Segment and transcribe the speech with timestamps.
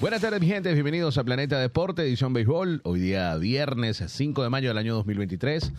[0.00, 0.72] Buenas tardes, mi gente.
[0.72, 2.80] Bienvenidos a Planeta Deporte, edición béisbol.
[2.84, 5.72] Hoy día viernes 5 de mayo del año 2023.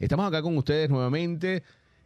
[0.00, 1.62] Estamos acá con ustedes nuevamente.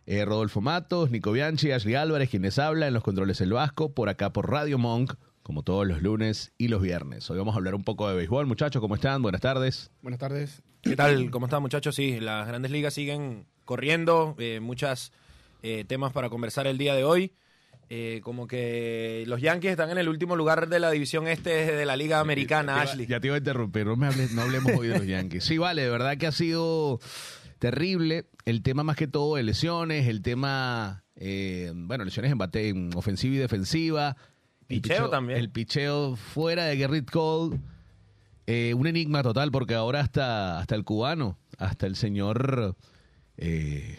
[0.07, 4.11] eh, Rodolfo Matos, Nico Bianchi, Ashley Álvarez, quienes habla en los controles El Vasco, por
[4.11, 7.31] acá por Radio Monk, como todos los lunes y los viernes.
[7.31, 8.45] Hoy vamos a hablar un poco de béisbol.
[8.47, 9.23] Muchachos, ¿cómo están?
[9.23, 9.91] Buenas tardes.
[10.03, 10.63] Buenas tardes.
[10.83, 11.31] ¿Qué tal?
[11.31, 11.95] ¿Cómo están muchachos?
[11.95, 15.13] Sí, las grandes ligas siguen corriendo, eh, muchos
[15.87, 17.33] temas para conversar el día de hoy.
[17.91, 21.85] Eh, como que los Yankees están en el último lugar de la división este de
[21.87, 23.07] la Liga Americana, Ya te iba- Ashley.
[23.07, 25.45] Ya te iba a interrumpir, no, me hables- no hablemos hoy de los Yankees.
[25.45, 26.99] Sí, vale, de verdad que ha sido
[27.59, 28.27] terrible.
[28.47, 32.91] El tema más que todo de lesiones, el tema, eh, bueno, lesiones en bate, en
[32.95, 34.17] ofensiva y defensiva.
[34.69, 35.39] El Picheo también.
[35.39, 37.59] El picheo fuera de Gerrit Cole.
[38.47, 42.77] Eh, un enigma total porque ahora hasta, hasta el cubano, hasta el señor...
[43.37, 43.99] eh,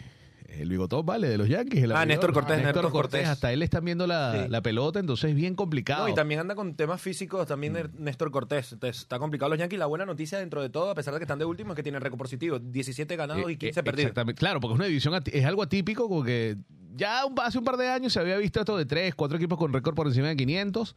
[0.60, 1.82] el bigotón, vale, de los Yankees.
[1.84, 2.08] el Ah, abridor.
[2.08, 3.20] Néstor Cortés, Néstor Néstor Cortés.
[3.20, 3.28] Cortés.
[3.28, 4.50] Hasta él están viendo la, Sí.
[4.50, 6.04] la pelota, entonces es bien complicado.
[6.06, 8.72] No, y también anda con temas físicos también de Néstor Cortés.
[8.72, 9.78] Entonces, está complicado los Yankees.
[9.78, 11.82] La buena noticia dentro de todo, a pesar de que están de último, es que
[11.82, 12.58] tienen récord positivo.
[12.58, 14.04] 17 ganados y Eh, 15 eh, perdidos.
[14.10, 14.38] Exactamente.
[14.38, 16.56] Claro, porque es una división, es algo atípico, porque
[16.94, 19.58] ya un- hace un par de años se había visto esto de tres, cuatro equipos
[19.58, 20.94] con récord por encima de 500.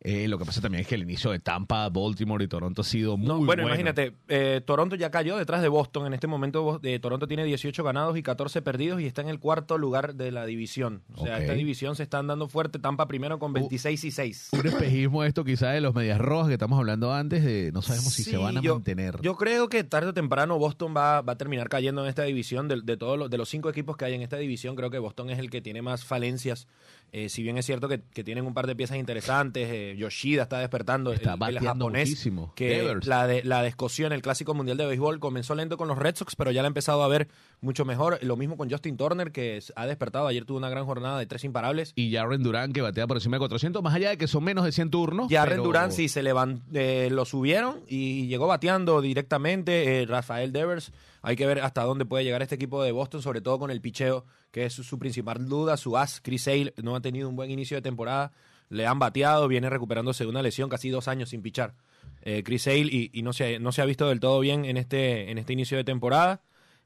[0.00, 2.84] Eh, lo que pasa también es que el inicio de Tampa, Baltimore y Toronto ha
[2.84, 3.46] sido muy No, bueno.
[3.46, 6.06] bueno, imagínate, eh, Toronto ya cayó detrás de Boston.
[6.06, 9.40] En este momento eh, Toronto tiene 18 ganados y 14 perdidos y está en el
[9.40, 11.02] cuarto lugar de la división.
[11.16, 12.78] O sea, esta división se está andando fuerte.
[12.78, 14.48] Tampa primero con 26 y 6.
[14.52, 18.12] Un espejismo esto quizás de los medias rojas que estamos hablando antes, de no sabemos
[18.12, 19.20] si se van a yo- mantener.
[19.20, 22.68] Yo creo que tarde o temprano Boston va, va a terminar cayendo en esta división.
[22.68, 24.98] De, de todos los, de los cinco equipos que hay en esta división, creo que
[25.00, 26.68] Boston es el que tiene más falencias.
[27.12, 30.42] Eh, si bien es cierto que, que tienen un par de piezas interesantes, eh, Yoshida
[30.42, 32.52] está despertando, Está el, el bateando japonés, muchísimo.
[32.54, 35.96] que la de, la descosió en el Clásico Mundial de Béisbol comenzó lento con los
[35.98, 37.28] Red Sox, pero ya la ha empezado a ver
[37.60, 38.18] mucho mejor.
[38.22, 40.26] Lo mismo con Justin Turner, que ha despertado.
[40.26, 41.92] Ayer tuvo una gran jornada de tres imparables.
[41.96, 44.64] y Jarren Durán que batea por encima de 400, más allá de que son menos
[44.64, 45.28] de 100 turnos.
[45.30, 46.62] Jarren pero- Durán sí se levantó,
[47.10, 50.02] lo subieron y llegó bateando directamente.
[50.02, 50.92] eh, Rafael Devers,
[51.28, 53.82] hay que ver hasta dónde puede llegar este equipo de Boston, sobre todo con el
[53.82, 55.76] picheo, que es su, principal duda.
[55.76, 58.32] Su as, Chris Sale, no ha tenido un buen inicio de temporada.
[58.70, 61.74] Le han bateado, viene recuperándose de una lesión, casi dos años sin pichar.
[62.22, 64.78] Eh, Chris Sale y, y no, se, no se ha visto del todo bien en
[64.78, 66.40] este, en este inicio de temporada.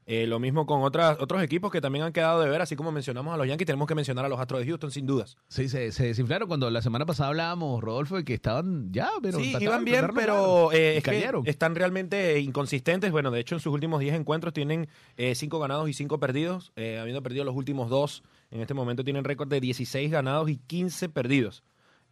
[0.05, 2.91] Eh, lo mismo con otras, otros equipos que también han quedado de ver, así como
[2.91, 5.37] mencionamos a los Yankees, tenemos que mencionar a los Astros de Houston, sin dudas.
[5.47, 9.39] Sí, se, se desinflaron cuando la semana pasada hablábamos, Rodolfo, de que estaban ya, pero
[9.39, 13.11] sí, trataban iban bien, pero eh, es que están realmente inconsistentes.
[13.11, 14.87] Bueno, de hecho, en sus últimos 10 encuentros tienen
[15.17, 18.23] 5 ganados y 5 perdidos, eh, habiendo perdido los últimos dos.
[18.51, 21.63] En este momento tienen récord de 16 ganados y 15 perdidos.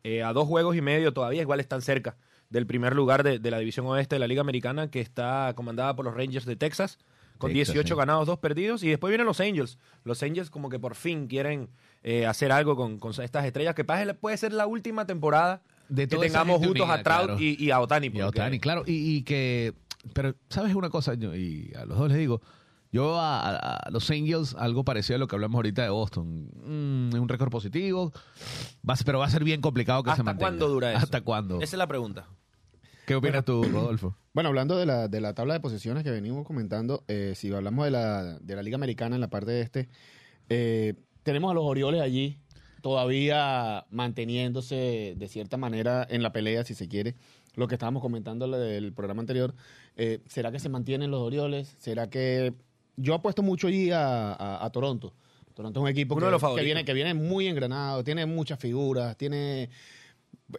[0.04, 2.18] Eh, a dos juegos y medio todavía igual están cerca
[2.50, 5.96] del primer lugar de, de la división oeste de la Liga Americana, que está comandada
[5.96, 6.98] por los Rangers de Texas,
[7.42, 7.98] con Texas, 18 sí.
[7.98, 8.84] ganados, 2 perdidos.
[8.84, 9.78] Y después vienen los Angels.
[10.04, 11.70] Los Angels como que por fin quieren
[12.04, 16.18] eh, hacer algo con, con estas estrellas, que puede ser la última temporada De que
[16.18, 17.38] tengamos juntos unida, a Trout claro.
[17.42, 18.08] y, y a Otani.
[18.08, 18.84] Y a porque- Ohtani, claro.
[18.88, 19.74] Y, y que.
[20.14, 21.14] Pero, ¿sabes una cosa?
[21.16, 22.42] Yo- y a los dos les digo.
[22.94, 26.50] Yo a, a- a los Angels, algo parecido a lo que hablamos ahorita de Boston.
[26.66, 28.12] Mm, un récord positivo.
[28.88, 30.50] Va a ser- pero va a ser bien complicado que se ¿Hasta mantenga.
[30.50, 30.98] cuándo dura eso?
[31.04, 31.56] ¿Hasta cuándo?
[31.62, 32.28] Esa es la pregunta.
[33.06, 34.16] ¿Qué opinas tú, Rodolfo?
[34.34, 37.84] Bueno, hablando de la, de la tabla de posiciones que venimos comentando, eh, si hablamos
[37.84, 39.90] de la, de la Liga Americana en la parte de este,
[40.48, 42.38] eh, tenemos a los Orioles allí
[42.82, 47.16] todavía manteniéndose de cierta manera en la pelea, si se quiere.
[47.56, 49.54] Lo que estábamos comentando del programa anterior,
[49.98, 51.76] eh, ¿será que se mantienen los Orioles?
[51.78, 52.54] ¿Será que
[52.96, 55.14] yo apuesto mucho allí a, a- a Toronto?
[55.54, 56.66] Toronto es un equipo Uno que, de los que favoritos.
[56.66, 59.70] viene, que viene muy engranado, tiene muchas figuras, tiene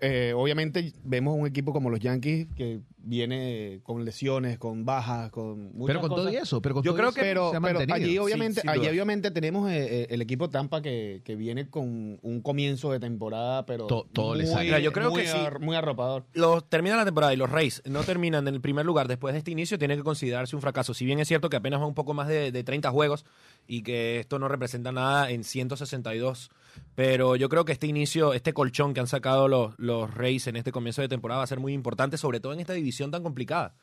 [0.00, 5.74] eh, obviamente vemos un equipo como los Yankees que viene con lesiones, con bajas, con
[5.76, 6.62] muchas Pero con todo y eso.
[6.62, 7.94] Pero con Yo todo creo y que- eso Pero, se ha pero mantenido.
[7.96, 12.40] allí obviamente, allí obviamente tenemos eh, eh, el equipo Tampa que, que viene con un
[12.42, 14.64] comienzo de temporada, pero To- todo le muy, sale.
[14.66, 15.36] Mira, yo creo muy que sí.
[15.60, 16.24] muy arropador.
[16.32, 19.38] Los, termina la temporada y los Rays no terminan en el primer lugar después de
[19.38, 20.94] este inicio, tiene que considerarse un fracaso.
[20.94, 23.26] Si bien es cierto que apenas va un poco más de, de 30 juegos
[23.66, 26.50] y que esto no representa nada en 162,
[26.94, 30.56] pero yo creo que este inicio, este colchón que han sacado los, los Rays en
[30.56, 33.22] este comienzo de temporada va a ser muy importante, sobre todo en esta división tan
[33.22, 33.74] complicada.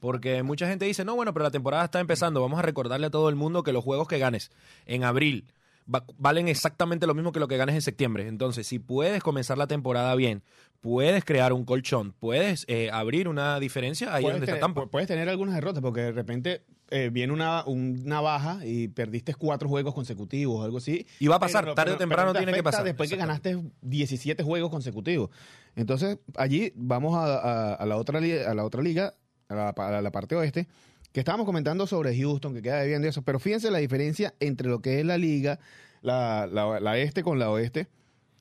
[0.00, 2.40] Porque mucha gente dice, no, bueno, pero la temporada está empezando.
[2.42, 4.50] Vamos a recordarle a todo el mundo que los juegos que ganes
[4.84, 5.46] en abril
[5.92, 8.28] va- valen exactamente lo mismo que lo que ganes en septiembre.
[8.28, 10.42] Entonces, si puedes comenzar la temporada bien,
[10.82, 14.82] puedes crear un colchón, puedes eh, abrir una diferencia ahí puedes, donde tener, está Tampa.
[14.82, 19.34] pu- puedes tener algunas derrotas porque de repente eh, viene una, una baja y perdiste
[19.34, 21.06] cuatro juegos consecutivos o algo así.
[21.18, 22.84] Y va a pasar, Pero- tarde o temprano pero te tiene que pasar.
[22.84, 25.30] Después que ganaste 17 juegos consecutivos.
[25.74, 29.14] Entonces, allí vamos a, a- a la, otra, a la otra liga,
[29.48, 30.66] a la, a la parte oeste,
[31.12, 33.22] que estábamos comentando sobre Houston, que queda debiendo eso.
[33.22, 35.58] Pero fíjense la diferencia entre lo que es la liga,
[36.02, 37.88] la, la, la este con la oeste.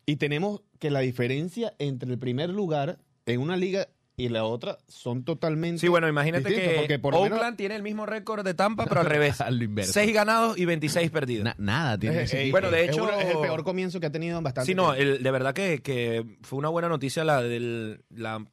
[0.06, 4.78] Y tenemos que la diferencia entre el primer lugar en una liga y la otra
[4.88, 5.80] son totalmente.
[5.82, 9.02] Sí, bueno, imagínate que porque por Oakland menos- tiene el mismo récord de Tampa, pero
[9.02, 9.42] al revés.
[9.42, 9.92] A lo inverso.
[9.94, 11.44] 6 ganados y 26 perdidos.
[11.44, 14.06] Na- nada tiene Eh, ese eh, bueno, de es hecho- es, el peor comienzo que
[14.06, 17.24] ha tenido en bastante Sí, no, el- de verdad que, que fue una buena noticia
[17.26, 18.46] la del la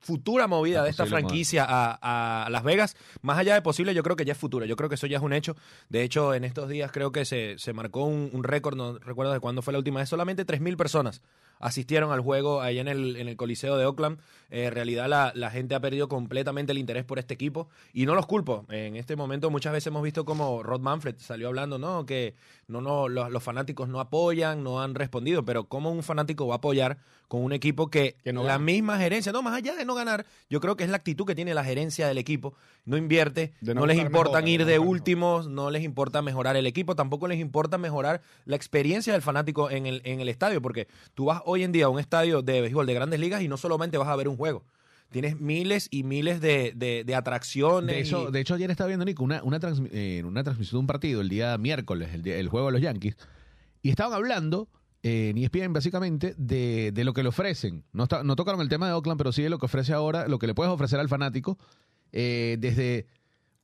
[0.00, 2.96] futura movida La de esta franquicia a, a Las Vegas.
[3.20, 4.66] Más allá de posible, yo creo que ya es futura.
[4.66, 5.54] Yo creo que eso ya es un hecho.
[5.90, 9.32] De hecho, en estos días creo que se, se marcó un, un récord, no recuerdo
[9.32, 11.22] de cuándo fue la última vez, solamente 3.000 personas
[11.62, 14.18] asistieron al juego allá en el, en el Coliseo de Oakland.
[14.50, 18.04] Eh, en realidad la, la gente ha perdido completamente el interés por este equipo y
[18.04, 18.66] no los culpo.
[18.68, 22.04] En este momento muchas veces hemos visto como Rod Manfred salió hablando, ¿no?
[22.04, 22.34] Que
[22.68, 26.56] no, no, los, los fanáticos no apoyan, no han respondido, pero ¿cómo un fanático va
[26.56, 26.98] a apoyar
[27.28, 28.64] con un equipo que, Que no la gana.
[28.64, 31.34] misma gerencia, no, más allá de no ganar, yo creo que es la actitud que
[31.34, 32.52] tiene la gerencia del equipo,
[32.84, 36.56] no invierte, no, no les buscar importa mejora, ir de últimos, no les importa mejorar
[36.56, 40.60] el equipo, tampoco les importa mejorar la experiencia del fanático en el, en el estadio,
[40.60, 43.48] porque tú vas hoy en día a un estadio de béisbol de grandes ligas y
[43.48, 44.64] no solamente vas a ver un juego.
[45.10, 47.94] Tienes miles y miles de, de- de atracciones.
[47.94, 50.78] De hecho, y- de hecho, ayer estaba viendo, Nico, una, una, transmi- eh, una transmisión
[50.78, 53.16] de un partido el día miércoles, el, día- el juego de los Yankees,
[53.82, 54.68] y estaban hablando,
[55.02, 57.84] eh, en ESPN básicamente, de, de lo que le ofrecen.
[57.92, 60.28] No, está- no tocaron el tema de Oakland, pero sí de lo que ofrece ahora,
[60.28, 61.58] lo que le puedes ofrecer al fanático,
[62.12, 63.06] eh, desde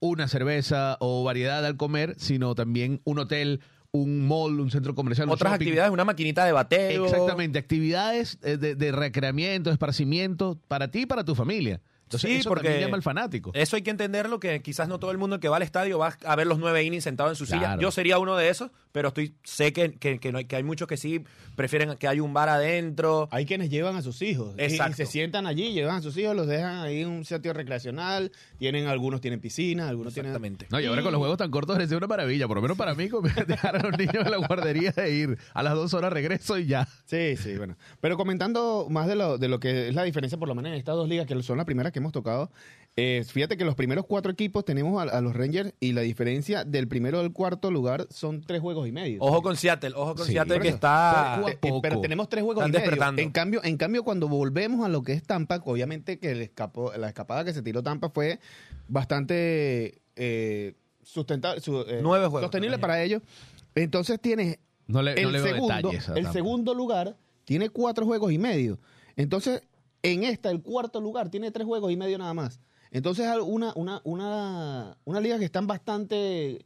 [0.00, 3.60] una cerveza o variedad al comer, sino también un hotel,
[3.92, 5.28] un mall, un centro comercial.
[5.30, 7.06] otras actividades, una maquinita de bateo.
[7.06, 11.80] Exactamente, actividades eh, de, de recreamiento, de esparcimiento, para ti y para tu familia.
[12.08, 13.50] Entonces, Sí, eso porque también llama al fanático.
[13.54, 16.16] Eso hay que entenderlo, que quizás no todo el mundo que va al estadio va
[16.24, 17.76] a ver los nueve innings sentado en su silla.
[17.78, 20.62] Yo sería uno de esos, pero estoy sé que, que, que no hay, que hay
[20.62, 21.22] muchos que sí
[21.54, 23.28] prefieren que haya un bar adentro.
[23.30, 24.96] Hay quienes llevan a sus hijos y- y, Exacto.
[24.96, 28.32] se sientan allí, llevan a sus hijos, los dejan ahí en un sitio recreacional.
[28.58, 30.66] Tienen algunos tienen piscina, algunos Exactamente.
[30.70, 32.48] No, y ahora con los juegos tan cortos es una maravilla.
[32.48, 33.08] Por lo menos para mí,
[33.46, 36.66] dejar a los niños en la guardería e ir a las dos horas regreso y
[36.66, 36.86] ya.
[37.06, 37.36] tienen.
[37.36, 37.76] Sí, sí, bueno.
[38.00, 40.78] Pero comentando más de lo, de lo que es la diferencia, por lo menos en
[40.78, 42.50] estas dos ligas, que son las primeras que hemos tocado,
[43.00, 46.64] eh, fíjate que los primeros cuatro equipos tenemos a, a los Rangers y la diferencia
[46.64, 49.20] del primero al cuarto lugar son tres juegos y medio.
[49.22, 51.36] Ojo con Seattle, ojo con Sí, Seattle que está...
[51.36, 52.00] Poco Eh, eh, pero poco.
[52.00, 52.90] tenemos tres juegos Están y medio.
[52.90, 53.22] despertando.
[53.22, 56.92] En cambio, en cambio, cuando volvemos a lo que es Tampa, obviamente que el escapó,
[56.96, 58.40] la escapada que se tiró Tampa fue
[58.88, 63.22] bastante eh, sustentable, su- eh, Nueve juegos, sostenible para ellos.
[63.74, 64.58] Entonces tienes
[64.88, 68.78] No le, no el le veo segundo, el segundo lugar tiene cuatro juegos y medio.
[69.16, 69.62] Entonces,
[70.12, 72.60] en esta, el cuarto lugar tiene tres juegos y medio nada más.
[72.90, 76.64] Entonces, es una, una, una, una liga que están bastante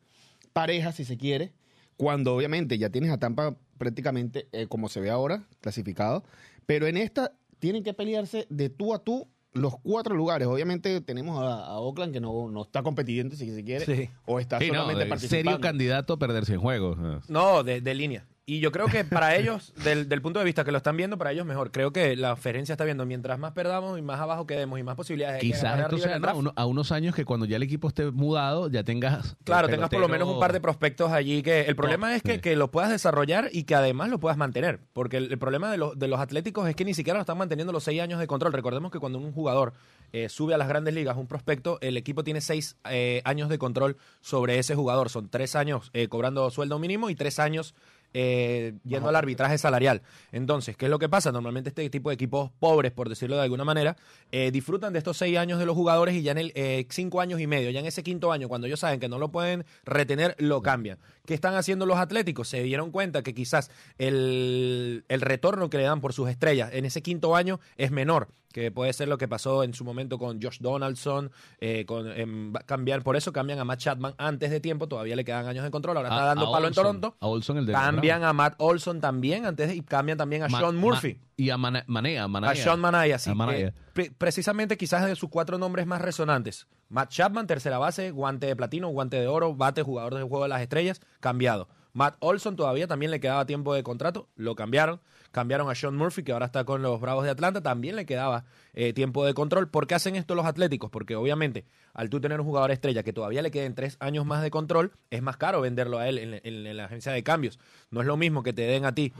[0.52, 1.52] parejas, si se quiere,
[1.96, 6.24] cuando obviamente ya tienes a Tampa prácticamente, eh, como se ve ahora, clasificado.
[6.66, 10.46] Pero en esta tienen que pelearse de tú a tú los cuatro lugares.
[10.48, 14.08] Obviamente tenemos a, a Oakland que no, no está compitiendo, si se quiere, Sí.
[14.24, 15.50] o está Sí, no, solamente de- participando.
[15.50, 16.98] serio candidato a perderse en juegos.
[17.28, 18.26] No, de, de línea.
[18.44, 21.16] Y yo creo que para ellos, del, del punto de vista que lo están viendo,
[21.16, 21.70] para ellos mejor.
[21.70, 24.96] Creo que la oferencia está viendo, mientras más perdamos y más abajo quedemos y más
[24.96, 26.26] posibilidades Quizás ganar esto arriba en sea el ¿no?
[26.26, 26.38] draft.
[26.40, 29.36] uno- a unos años que cuando ya el equipo esté mudado ya tengas...
[29.44, 32.22] Claro, el tengas por lo menos un par de prospectos allí que el problema es
[32.22, 32.40] que, sí.
[32.40, 34.80] que lo puedas desarrollar y que además lo puedas mantener.
[34.92, 37.38] Porque el, el problema de, los de los atléticos es que ni siquiera lo están
[37.38, 38.52] manteniendo los seis años de control.
[38.52, 39.72] Recordemos que cuando un jugador
[40.12, 43.58] eh, sube a las grandes ligas, un prospecto, el equipo tiene seis eh, años de
[43.58, 45.10] control sobre ese jugador.
[45.10, 47.74] Son tres años eh, cobrando sueldo mínimo y tres años
[48.14, 50.02] eh, yendo al arbitraje salarial.
[50.30, 51.32] Entonces, ¿qué es lo que pasa?
[51.32, 53.96] Normalmente este tipo de equipos pobres, por decirlo de alguna manera,
[54.30, 57.20] eh, disfrutan de estos seis años de los jugadores y ya en el eh, cinco
[57.20, 59.64] años y medio, ya en ese quinto año, cuando ellos saben que no lo pueden
[59.84, 60.98] retener, lo cambian.
[61.26, 62.48] ¿Qué están haciendo los atléticos?
[62.48, 66.84] Se dieron cuenta que quizás el, el retorno que le dan por sus estrellas en
[66.84, 70.40] ese quinto año es menor, que puede ser lo que pasó en su momento con
[70.40, 71.30] Josh Donaldson,
[71.60, 75.24] eh, con, va- cambiar, por eso cambian a Matt Chapman antes de tiempo, todavía le
[75.24, 77.16] quedan años de control, ahora está A- dando a palo Olson, en Toronto.
[77.20, 80.48] a Olson, el de Cambian a Matt Olson también antes de- y cambian también a
[80.48, 81.18] Ma- Sean Ma- Murphy.
[81.36, 82.52] y a Mana- Manea, Manaya.
[82.52, 83.34] A Sean Manaya, sí.
[83.34, 83.68] Manaya.
[83.68, 86.66] Eh, pre- precisamente quizás de sus cuatro nombres más resonantes.
[86.88, 90.50] Matt Chapman, tercera base, guante de platino, guante de oro, bate, jugador del juego de
[90.50, 91.68] las estrellas, cambiado.
[91.92, 95.00] Matt Olson todavía también le quedaba tiempo de contrato, lo cambiaron.
[95.30, 98.44] Cambiaron a Sean Murphy, que ahora está con los Bravos de Atlanta, también le quedaba
[98.74, 99.66] eh, tiempo de control.
[99.70, 100.90] ¿Por qué hacen esto los Atléticos?
[100.90, 104.42] Porque obviamente, al tú tener un jugador estrella que todavía le queden tres años más
[104.42, 107.58] de control, es más caro venderlo a él en, en- en la agencia de cambios.
[107.90, 109.14] No es lo mismo que te den a ti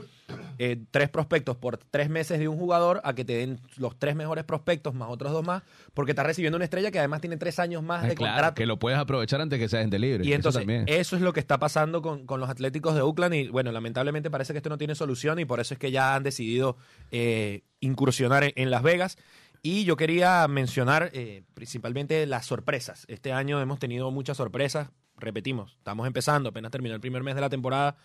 [0.59, 4.15] eh, tres prospectos por tres meses de un jugador a que te den los tres
[4.15, 5.63] mejores prospectos más otros dos más,
[5.95, 8.55] porque estás recibiendo una estrella que además tiene tres años más Ah, de claro, contrato.
[8.55, 10.25] que lo puedes aprovechar antes que sea gente libre.
[10.27, 13.35] Y entonces, eso es lo que está pasando con, con los Atléticos de Oakland.
[13.35, 16.15] Y bueno, lamentablemente parece que esto no tiene solución y por eso es que ya
[16.15, 16.77] han decidido
[17.11, 19.17] eh, incursionar en, en Las Vegas.
[19.65, 23.05] Y yo quería mencionar eh, principalmente las sorpresas.
[23.07, 24.89] Este año hemos tenido muchas sorpresas.
[25.17, 27.95] Repetimos, estamos empezando, apenas terminó el primer mes de la temporada.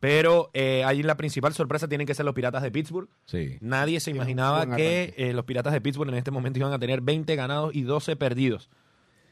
[0.00, 3.08] Pero eh, ahí la principal sorpresa tienen que ser los Piratas de Pittsburgh.
[3.26, 3.58] Sí.
[3.60, 7.02] Nadie se imaginaba que eh, los Piratas de Pittsburgh en este momento iban a tener
[7.02, 8.70] 20 ganados y 12 perdidos.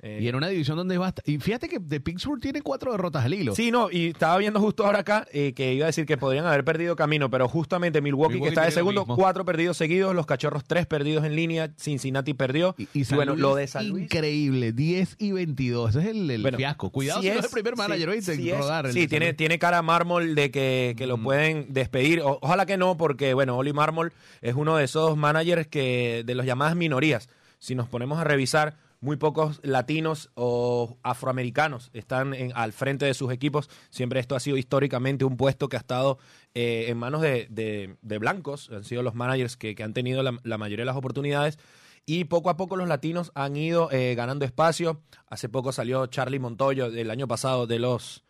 [0.02, 1.22] Eh, Y en una división donde basta.
[1.26, 3.54] Y fíjate que de Pittsburgh tiene cuatro derrotas al hilo.
[3.54, 6.46] Sí, no, y estaba viendo justo ahora acá eh, que iba a decir que podrían
[6.46, 10.24] haber perdido camino, pero justamente Milwaukee, Milwaukee que está de segundo, cuatro perdidos seguidos, los
[10.24, 12.74] cachorros tres perdidos en línea, Cincinnati perdió.
[12.78, 14.04] Y, y San bueno, Luis, lo de San Luis.
[14.04, 15.90] Increíble, 10 y 22.
[15.90, 16.90] Ese es el, el Bueno, fiasco.
[16.90, 18.92] Cuidado si si, no es es- el primer manager, en si es- rodar.
[18.92, 21.22] sí, tiene, tiene cara mármol de que, que lo Mm.
[21.24, 22.20] pueden despedir.
[22.22, 26.34] O- ojalá que no, porque bueno, Oli Mármol es uno de esos managers que de
[26.34, 27.28] los llamadas minorías.
[27.58, 33.14] Si nos ponemos a revisar, muy pocos latinos o afroamericanos están en- al frente de
[33.14, 33.70] sus equipos.
[33.88, 36.18] Siempre esto ha sido históricamente un puesto que ha estado
[36.54, 38.68] eh, en manos de, de- de blancos.
[38.70, 41.58] Han sido los managers que, han tenido la, mayoría de las oportunidades.
[42.06, 45.00] Y poco a poco los latinos han ido eh, ganando espacio.
[45.28, 48.24] Hace poco salió Charlie Montoyo del año pasado de los,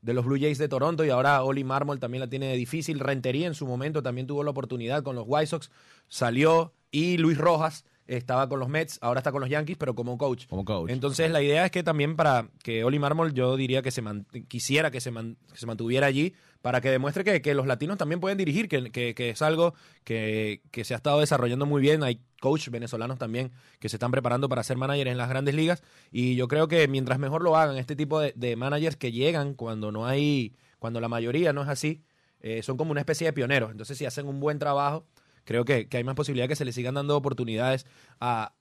[0.00, 2.98] de Blue Jays de Toronto y ahora Oli Marmol también la tiene difícil.
[2.98, 5.70] Rentería en su momento también tuvo la oportunidad con los White Sox.
[6.08, 10.16] Salió y Luis Rojas estaba con los Mets, ahora está con los Yankees, pero como
[10.18, 10.46] coach.
[10.46, 10.90] Como coach.
[10.90, 14.26] Entonces la idea es que también para que Oli Marmol yo diría que se man-
[14.48, 17.96] quisiera que se, man- que se mantuviera allí para que demuestre que, que los latinos
[17.98, 22.02] también pueden dirigir, que, que- es algo que, que se ha estado desarrollando muy bien.
[22.02, 25.82] Hay coach venezolanos también que se están preparando para ser managers en las grandes ligas
[26.12, 29.54] y yo creo que mientras mejor lo hagan, este tipo de, de managers que llegan
[29.54, 32.02] cuando no hay, cuando la mayoría no es así,
[32.40, 33.70] eh, son como una especie de pioneros.
[33.70, 35.06] Entonces si hacen un buen trabajo,
[35.46, 37.86] creo que, que hay más posibilidad que se les sigan dando oportunidades
[38.20, 38.52] a,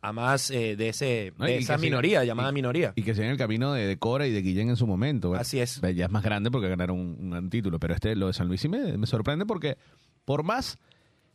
[0.00, 2.92] a más eh, de, ese, No, de esa minoría, llamada y- minoría.
[2.94, 5.34] Y que sigan el camino de, de Cora y de Guillén en su momento.
[5.34, 5.80] Así es.
[5.96, 7.80] Ya es más grande porque ganaron un, un título.
[7.80, 9.76] Pero este, lo de San Luis sí me, me sorprende porque
[10.24, 10.78] por más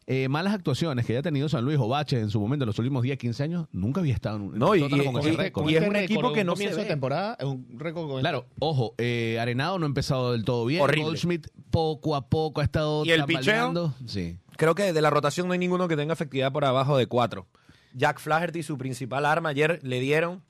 [0.06, 2.78] eh, malas actuaciones que haya tenido San Luis o baches en su momento en los
[2.78, 5.70] últimos 10, 15 años, nunca había estado en un No, y- con y- ese récord.
[5.70, 6.76] y es este un equipo que no se ve.
[6.76, 10.66] de temporada es un récord con Claro, ojo, eh, Arenado no ha empezado del todo
[10.66, 10.82] bien.
[10.82, 11.06] Horrible.
[11.06, 13.94] Goldschmidt poco a poco ha estado ¿Y el tambaleando.
[14.06, 14.38] Sí.
[14.58, 17.48] Creo que de la rotación no hay ninguno que tenga efectividad por abajo de cuatro.
[17.94, 20.44] Jack Flaherty, su principal arma, ayer le dieron,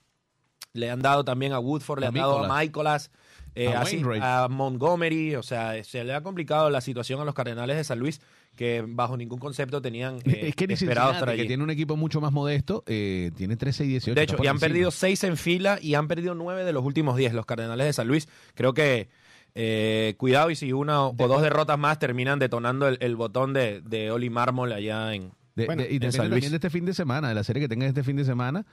[0.74, 2.60] le han dado también a Woodford, le A han dado a.
[2.60, 3.12] Michaelas,
[3.55, 3.74] eh,
[4.22, 8.00] A Montgomery, o sea, se le ha complicado la situación a los Cardenales de San
[8.00, 8.22] Luis,
[8.55, 11.69] que bajo ningún concepto tenían eh, es que ni esperado estar Cincinnati, que tiene un
[11.69, 14.15] equipo mucho más modesto, eh, tiene 13 y 18.
[14.15, 14.67] De hecho, y han encima.
[14.67, 17.93] perdido seis en fila y han perdido nueve de los últimos diez los Cardenales de
[17.93, 18.27] San Luis.
[18.55, 19.10] Creo que
[19.55, 23.81] eh, cuidado y si una o dos derrotas más terminan detonando el, el botón de,
[23.81, 25.31] de Oli Mármol allá en...
[25.55, 26.41] De- Bueno, de- y en depende San Luis.
[26.41, 28.65] también de este fin de semana, de la serie que tengan este fin de semana,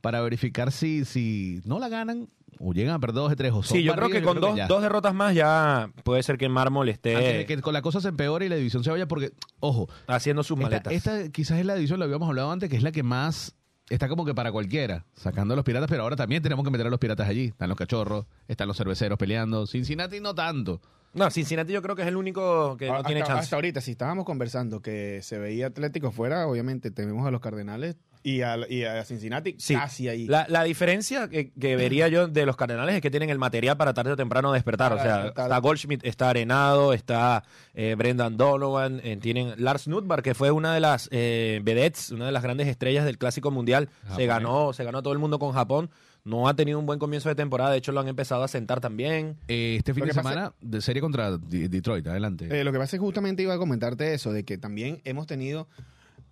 [0.00, 2.28] para verificar si, si no la ganan
[2.58, 4.56] o llegan a perder dos de tres o son Sí, yo creo que con dos,
[4.68, 8.00] dos derrotas más ya puede ser que Mármol Antes de esté que con la cosa
[8.00, 10.92] se empeore y la división se vaya, porque, ojo, haciendo sus esta, maletas.
[10.92, 13.54] esta quizás es la división, lo habíamos hablado antes, que es la que más
[13.88, 16.86] está como que para cualquiera, sacando a los piratas, pero ahora también tenemos que meter
[16.86, 17.46] a los piratas allí.
[17.46, 19.66] Están los cachorros, están los cerveceros peleando.
[19.66, 20.80] Cincinnati no tanto.
[21.12, 23.44] No, Cincinnati yo creo que es el único que no hasta, tiene chance.
[23.44, 27.96] hasta ahorita, si estábamos conversando que se veía Atlético fuera, obviamente tenemos a los Cardenales
[28.24, 29.74] y a, y a Cincinnati Sí.
[29.74, 30.26] casi ahí.
[30.26, 33.76] La, la diferencia que, que vería yo de los Cardenales es que tienen el material
[33.76, 34.90] para tarde o temprano despertar.
[34.96, 35.44] Para o sea, despertar.
[35.44, 40.74] está Goldschmidt, está Arenado, está eh, Brendan Donovan, eh, tienen Lars Nutbar, que fue una
[40.74, 43.90] de las eh, vedettes, una de las grandes estrellas del Clásico Mundial.
[44.16, 45.90] Se ganó, se ganó todo el mundo con Japón.
[46.24, 48.80] No ha tenido un buen comienzo de temporada, de hecho lo han empezado a sentar
[48.80, 49.36] también.
[49.46, 52.48] Eh, este fin de pasa- semana de serie contra D- Detroit, adelante.
[52.50, 55.26] Eh, lo que pasa es que justamente iba a comentarte eso, de que también hemos
[55.26, 55.68] tenido,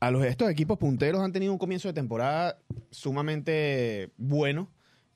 [0.02, 2.58] a los estos equipos punteros han tenido un comienzo de temporada
[2.90, 4.68] sumamente bueno.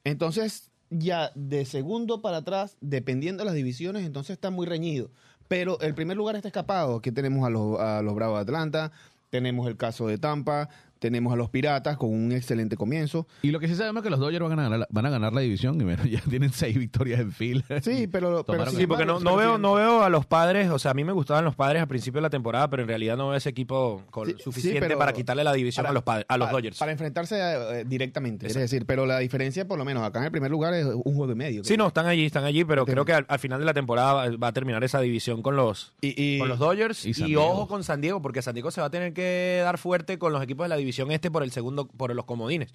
[0.05, 5.11] Entonces, ya de segundo para atrás, dependiendo de las divisiones, entonces está muy reñido.
[5.49, 6.99] Pero el primer lugar está escapado.
[6.99, 8.93] Aquí tenemos a los, a los Bravos de Atlanta,
[9.31, 13.27] tenemos el caso de Tampa, tenemos a los Piratas con un excelente comienzo.
[13.43, 15.11] Y lo que sí sabemos es que los Dodgers van a ganar, la- van a
[15.11, 17.65] ganar la división y bueno, ya tienen seis victorias en fila.
[17.83, 20.91] Sí, pero, pero Sí, porque no, no veo, no veo a los padres, o sea,
[20.93, 23.29] a mí me gustaban los padres al principio de la temporada, pero en realidad no
[23.29, 26.27] veo ese equipo con Sí, sí, suficiente para quitarle la división para- a los padres,
[26.29, 26.79] a los para, Dodgers.
[26.79, 28.65] Para enfrentarse eh, directamente, Exacto.
[28.65, 31.03] es decir, pero la diferencia, por lo menos acá en el primer lugar, es un
[31.15, 31.65] juego y medio.
[31.65, 34.13] Sí, no, están allí, están allí, pero creo que al, al final de la temporada
[34.13, 37.69] va, va a terminar esa división con los, Y, y- con los Dodgers y ojo
[37.69, 40.43] con San Diego, porque San Diego se va a tener que dar fuerte con los
[40.43, 42.73] equipos de la división este por el segundo, por los comodines.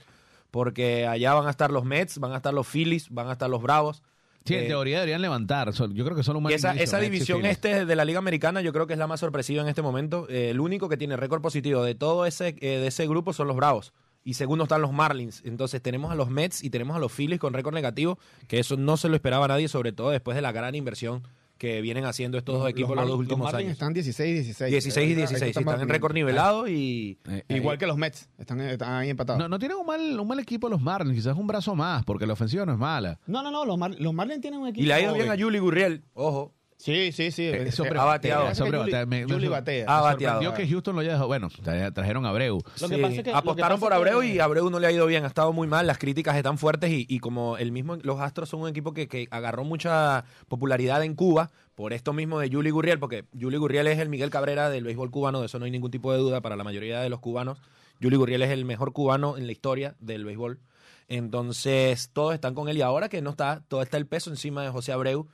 [0.49, 3.49] Porque allá van a estar los Mets, van a estar los Phillies, van a estar
[3.49, 4.03] los Bravos.
[4.43, 5.71] Sí, en Eh, teoría deberían levantar.
[5.71, 8.19] Yo creo que son un mal esa, inicio, esa y división este de la Liga
[8.19, 10.27] Americana yo creo que es la más sorpresiva en este momento.
[10.29, 13.47] Eh, el único que tiene récord positivo de todo ese, eh, de ese grupo son
[13.47, 13.93] los Bravos.
[14.23, 15.41] Y segundo están los Marlins.
[15.45, 18.77] Entonces tenemos a los Mets y tenemos a los Phillies con récord negativo, que eso
[18.77, 21.23] no se lo esperaba a nadie, sobre todo después de la gran inversión
[21.61, 23.73] que vienen haciendo estos dos equipos los, dos últimos años.
[23.73, 24.71] están 16 y 16.
[24.71, 27.19] 16 y Ahorita- 16, ahorita están en récord nivelado y...
[27.29, 29.37] Eh, Igual eh, que los Mets, están, están ahí empatados.
[29.39, 32.25] No, no tienen un mal, un mal equipo los Marlins, quizás un brazo más, porque
[32.25, 33.19] la ofensiva no es mala.
[33.27, 34.83] No, no, no, los, Mar- los Marlins tienen un equipo.
[34.83, 36.55] Y le ha ido bien a Julie Gurriel, ojo.
[36.83, 37.43] Sí, sí, sí.
[37.43, 38.45] Eh, eso Eh, ha bateado.
[38.45, 39.85] gracias eso que pre- Juli- me- me- Juli me- batea.
[39.87, 40.53] Ha bateado.
[40.55, 41.27] que Houston lo haya dejado.
[41.27, 42.57] Bueno, tra- trajeron a Abreu.
[42.57, 44.79] Lo que Sí, pasa es que- lo que apostaron pasa por Abreu y Abreu no
[44.79, 47.57] le ha ido bien, ha estado muy mal, las críticas están fuertes y, y como
[47.57, 51.93] el mismo, los Astros son un equipo que, que agarró mucha popularidad en Cuba por
[51.93, 55.39] esto mismo de Juli Gurriel, porque Juli Gurriel es el Miguel Cabrera del béisbol cubano,
[55.39, 57.59] de eso no hay ningún tipo de duda para la mayoría de los cubanos.
[58.01, 60.59] Juli Gurriel es el mejor cubano en la historia del béisbol.
[61.07, 64.63] Entonces, todos están con él y ahora que no está, todo está el peso encima
[64.63, 65.27] de José Abreu,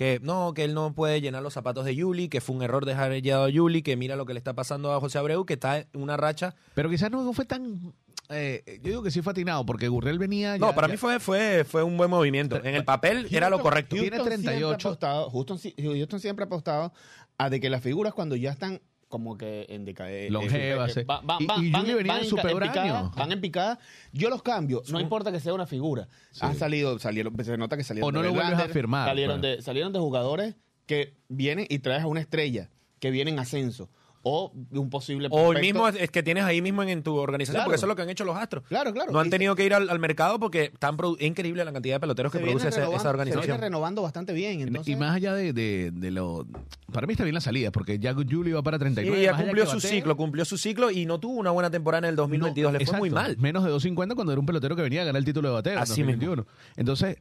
[0.00, 2.86] que no, que él no puede llenar los zapatos de Yuli, que fue un error
[2.86, 5.52] dejar llegado a Yuli, que mira lo que le está pasando a José Abreu, que
[5.52, 7.92] está en una racha Pero quizás no fue tan.
[8.30, 10.56] eh, yo digo que sí fue atinado, porque Gurriel venía.
[10.56, 12.56] No, para ya- mí fue, fue, fue un buen movimiento.
[12.64, 13.94] En el papel era lo correcto.
[13.94, 14.56] Tiene Houston 38.
[14.56, 16.94] Siempre ha apostado, Houston, si- Houston siempre ha apostado
[17.36, 18.80] a de que las figuras cuando ya están
[19.10, 20.30] como que en decadencia.
[20.30, 21.04] Longevas, eh.
[21.40, 23.78] Y- y Juli venía en super ca- en picada, van en picada.
[24.12, 26.08] Yo los cambio, no importa que sea una figura.
[26.40, 29.40] Han salido, salieron, se nota que salieron O no de lo vuelves a firmar, Salieron,
[29.40, 29.56] pues.
[29.58, 30.54] de, salieron de jugadores
[30.86, 33.90] que vienen y traes a una estrella, que viene en ascenso.
[34.22, 35.60] O un posible O el prospecto.
[35.62, 37.64] mismo es, que tienes ahí mismo en, en tu organización, Claro.
[37.68, 38.64] porque eso es lo que han hecho los Astros.
[38.68, 39.12] Claro, claro.
[39.12, 41.94] No han tenido que ir al, al mercado porque están produ- es increíble la cantidad
[41.94, 43.60] de peloteros que se viene produce renovando- esa Se viene organización.
[43.62, 44.60] renovando bastante bien.
[44.60, 46.46] Entonces, y más allá de, de, de lo.
[46.92, 49.16] Para mí está bien la salida, porque ya Juli va para 39.
[49.16, 52.06] Sí, ya cumplió que su ciclo, cumplió su ciclo y no tuvo una buena temporada
[52.06, 52.72] en el 2022.
[52.74, 53.38] no, Le fue muy mal.
[53.38, 55.72] Menos de 2.50 cuando era un pelotero que venía a ganar el título de bateo
[55.72, 56.12] en Así mismo.
[56.20, 56.46] 2021.
[56.76, 57.16] Entonces,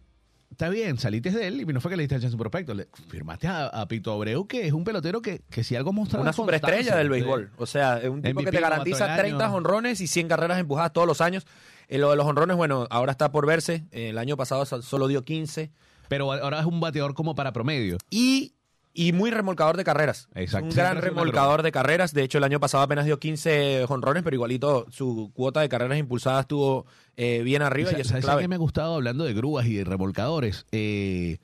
[0.52, 2.74] está bien, saliste de él y no fue que le diste el chance prospecto.
[2.74, 6.22] Le firmaste a, a Pito Abreu, que es un pelotero que, que si algo mostraba.
[6.22, 7.52] Una es superestrella del béisbol.
[7.58, 9.56] O sea, es un tipo MVP que te garantiza novato del 30 año.
[9.56, 11.46] honrones y 100 carreras empujadas todos los años.
[11.88, 13.86] Eh, lo de los honrones, bueno, ahora está por verse.
[13.92, 15.72] Eh, el año pasado so- solo dio 15.
[16.08, 17.98] Pero ahora es un bateador como para promedio.
[18.10, 18.56] Y,
[18.94, 20.28] y muy remolcador de carreras.
[20.36, 20.68] Exacto.
[20.68, 22.14] Un gran remolcador de carreras.
[22.14, 25.98] De hecho, el año pasado apenas dio 15 honrones, pero igualito su cuota de carreras
[26.00, 28.48] impulsadas estuvo eh, bien arriba y, ¿Sabes eso es qué clave.
[28.48, 30.66] me ha gustado hablando de grúas y de remolcadores?
[30.72, 31.38] Eh,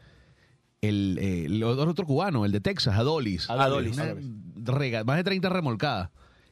[0.81, 3.49] el, eh, el otro cubano, el de Texas, Adolis.
[3.49, 3.97] Adolis.
[4.63, 6.09] Rega- más de 30 remolcadas.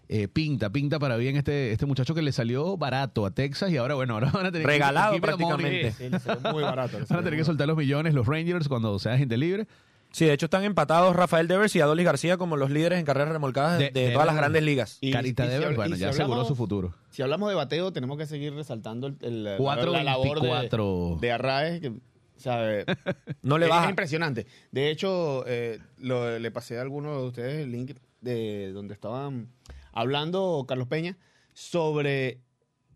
[0.10, 3.77] Eh, pinta, pinta para bien este, este muchacho que le salió barato a Texas y
[3.77, 5.21] ahora, bueno, ahora van a tener que- Regalado money.
[5.21, 5.91] prácticamente.
[5.93, 6.10] Sí,
[6.51, 6.97] muy barato.
[7.10, 9.67] Van a tener que soltar los millones los Rangers cuando sea gente libre.
[10.13, 13.30] Sí, de hecho están empatados Rafael Devers y Adolis García como los líderes en carreras
[13.34, 14.97] remolcadas de, De- de de todas las grandes ligas.
[15.02, 16.93] Y- Carita y de si Devers, bueno, y si ya aseguró su futuro.
[17.10, 19.91] Si hablamos de bateo, tenemos que seguir resaltando el, el- la- 4.24.
[19.91, 21.93] la labor de, de Arraez, que, o
[22.38, 22.86] sea, eh,
[23.41, 23.86] No le es, baja.
[23.86, 24.45] es impresionante.
[24.71, 29.49] De hecho, eh, lo- le pasé a algunos de ustedes el link de donde estaban
[29.91, 31.17] hablando Carlos Peña
[31.54, 32.39] sobre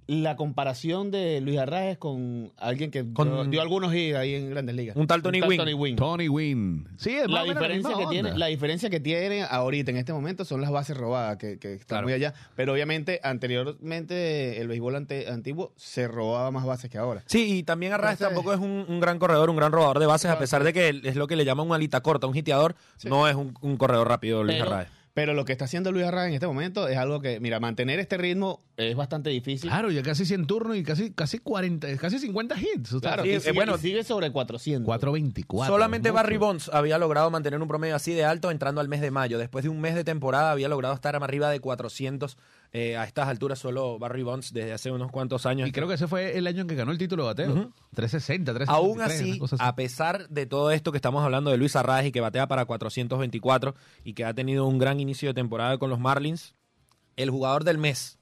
[0.07, 4.49] la comparación de Luis Arraez con alguien que Con- dio, dio algunos hits ahí en
[4.49, 4.95] Grandes Ligas.
[4.95, 5.41] Un tal Tony.
[5.41, 5.95] Gwynn.
[5.97, 6.87] Tony Wynn.
[6.97, 10.61] Sí, es La diferencia, que tiene, la diferencia que tiene ahorita en este momento son
[10.61, 12.03] las bases robadas, que, que están Claro.
[12.05, 12.33] muy allá.
[12.55, 17.23] Pero obviamente, anteriormente, el béisbol ante- antiguo se robaba más bases que ahora.
[17.25, 20.31] Sí, y también Entonces- tampoco es un, un gran corredor, un gran robador de bases,
[20.31, 23.27] a pesar de que es lo que le llaman un alita corta, un hiteador, no
[23.27, 24.87] es un, un corredor rápido Luis Pero, Arraez.
[25.17, 27.97] Pero lo que está haciendo Luis Arraez en este momento es algo que, mira, mantener
[27.97, 29.67] este ritmo es bastante difícil.
[29.67, 32.93] Claro, ya casi 100 turnos y casi, casi 40, casi 50 hits.
[32.93, 34.85] O sea, Claro, y sigue, bueno, sigue sobre 400.
[34.85, 35.73] 424.
[35.73, 36.11] Solamente.
[36.11, 39.39] Barry Bonds había logrado mantener un promedio así de alto entrando al mes de mayo.
[39.39, 42.37] Después de un mes de temporada había logrado estar arriba de 400
[42.73, 45.67] eh, a estas alturas solo Barry Bonds desde hace unos cuantos años.
[45.67, 47.51] Y creo que ese fue el año en que ganó el título de bateo.
[47.51, 47.71] Ujú.
[47.95, 48.69] 360, 363.
[48.69, 52.21] Aún así, a pesar de todo esto que estamos hablando de Luis Arraez y que
[52.21, 56.53] batea para 424 y que ha tenido un gran inicio de temporada con los Marlins,
[57.15, 58.19] el jugador del mes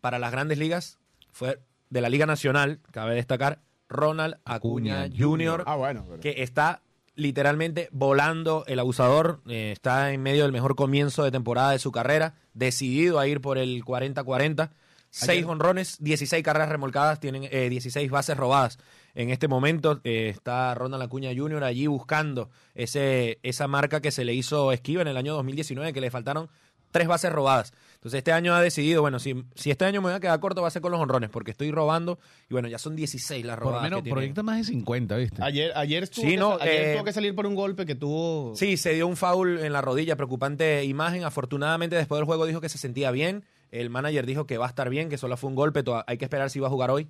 [0.00, 0.98] para las grandes ligas
[1.32, 6.04] fue de la Liga Nacional, cabe destacar, Ronald Acuña, Acuña Jr., Ah, bueno.
[6.08, 6.82] pero- que está
[7.16, 11.90] literalmente volando el abusador, eh, está en medio del mejor comienzo de temporada de su
[11.90, 14.70] carrera, decidido a ir por el 40-40.
[15.10, 18.78] 6 honrones, 16 carreras remolcadas, tienen eh, 16 bases robadas.
[19.14, 21.64] En este momento eh, está Ronald Acuña Jr.
[21.64, 26.02] allí buscando ese, esa marca que se le hizo esquiva en el año 2019, que
[26.02, 26.50] le faltaron
[26.96, 27.72] tres bases robadas.
[27.94, 30.62] Entonces este año ha decidido, bueno, si, si este año me voy a quedar corto
[30.62, 33.56] va a ser con los honrones, porque estoy robando y bueno, ya son 16 las
[33.56, 33.82] Por lo robadas.
[33.84, 34.14] menos que tiene.
[34.14, 35.42] proyecta más de 50, ¿viste?
[35.42, 37.94] Ayer, ayer, tuvo, Sí, que, no, ayer eh, tuvo que salir por un golpe que
[37.94, 38.54] tuvo.
[38.54, 41.24] Sí, se dio un foul en la rodilla, preocupante imagen.
[41.24, 43.44] Afortunadamente, después del juego dijo que se sentía bien.
[43.72, 45.82] El manager dijo que va a estar bien, que solo fue un golpe.
[46.06, 47.08] Hay que esperar si va a jugar hoy.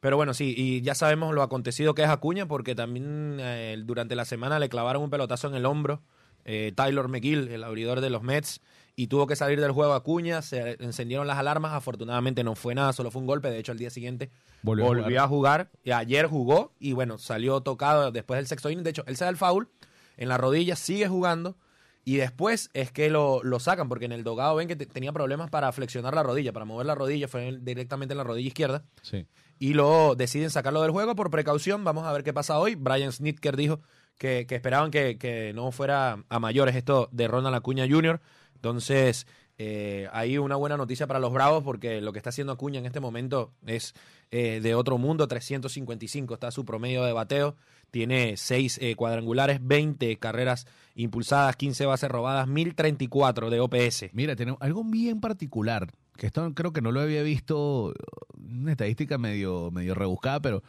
[0.00, 4.14] Pero bueno, sí, y ya sabemos lo acontecido que es Acuña, porque también eh, durante
[4.14, 6.00] la semana le clavaron un pelotazo en el hombro.
[6.44, 8.60] eh, Tyler McGill, el abridor de los Mets,
[9.00, 10.42] y tuvo que salir del juego Acuña.
[10.42, 11.72] Se encendieron las alarmas.
[11.72, 13.48] Afortunadamente no fue nada, solo fue un golpe.
[13.48, 14.30] De hecho, al día siguiente
[14.62, 15.70] Volvió volvió, a a, jugar.
[15.84, 18.82] Y ayer jugó y bueno, salió tocado después del sexto inning.
[18.82, 19.68] De hecho, él se da el foul
[20.16, 21.56] en la rodilla, sigue jugando
[22.04, 25.12] y después es que lo, lo sacan porque en el dogado ven que te- tenía
[25.12, 28.48] problemas para flexionar la rodilla, para mover la rodilla, fue en- directamente en la rodilla
[28.48, 29.26] izquierda Sí.
[29.60, 31.84] y lo deciden sacarlo del juego por precaución.
[31.84, 32.74] Vamos a ver qué pasa hoy.
[32.74, 33.78] Brian Snitker dijo
[34.16, 38.20] que, que esperaban que, que no fuera a mayores esto de Ronald Acuña Jr.
[38.58, 42.80] Entonces, eh, hay una buena noticia para los Bravos porque lo que está haciendo Acuña
[42.80, 43.94] en este momento es
[44.30, 45.28] eh, de otro mundo.
[45.28, 47.56] 355 está su promedio de bateo.
[47.90, 54.10] Tiene 6 cuadrangulares, 20 carreras impulsadas, 15 bases robadas, 1034 de OPS.
[54.12, 57.94] Mira, tenemos algo bien particular, que esto creo que no lo había visto,
[58.36, 60.64] una estadística medio, medio rebuscada, pero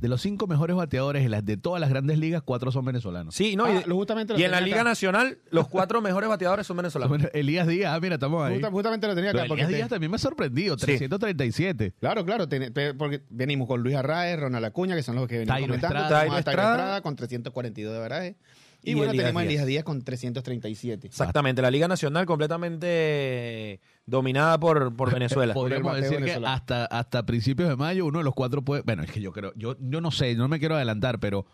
[0.00, 3.34] de los cinco mejores bateadores de, las, de todas las grandes ligas, cuatro son venezolanos.
[3.34, 4.90] Sí, no, Ah, y, lo- justamente lo y en la Liga acá.
[4.90, 7.18] Nacional, los cuatro mejores bateadores son venezolanos.
[7.32, 8.52] Elías Díaz, ah, mira, estamos ahí.
[8.54, 9.42] Justa- justamente lo tenía acá.
[9.42, 10.84] de porque Elías te- Díaz también me ha sorprendido, Sí.
[10.86, 11.94] 337.
[11.98, 15.38] Claro, claro, ten- pe- porque venimos con Luis Arraez, Ronald Acuña, que son los que
[15.38, 15.96] venimos Tairo comentando.
[15.96, 16.20] Estrada.
[16.20, 16.70] Tairo Estrada.
[16.72, 18.36] Estrada con 342 de baraje.
[18.82, 19.44] Y, Y bueno, Elías tenemos a.
[19.44, 21.06] Elías Díaz con 337.
[21.06, 25.54] Exactamente, la Liga Nacional completamente dominada por, por Venezuela.
[25.54, 28.82] Podríamos decir que hasta, hasta principios de mayo uno de los cuatro puede...
[28.82, 31.46] Bueno, es que yo creo, yo, yo no sé, no me quiero adelantar, pero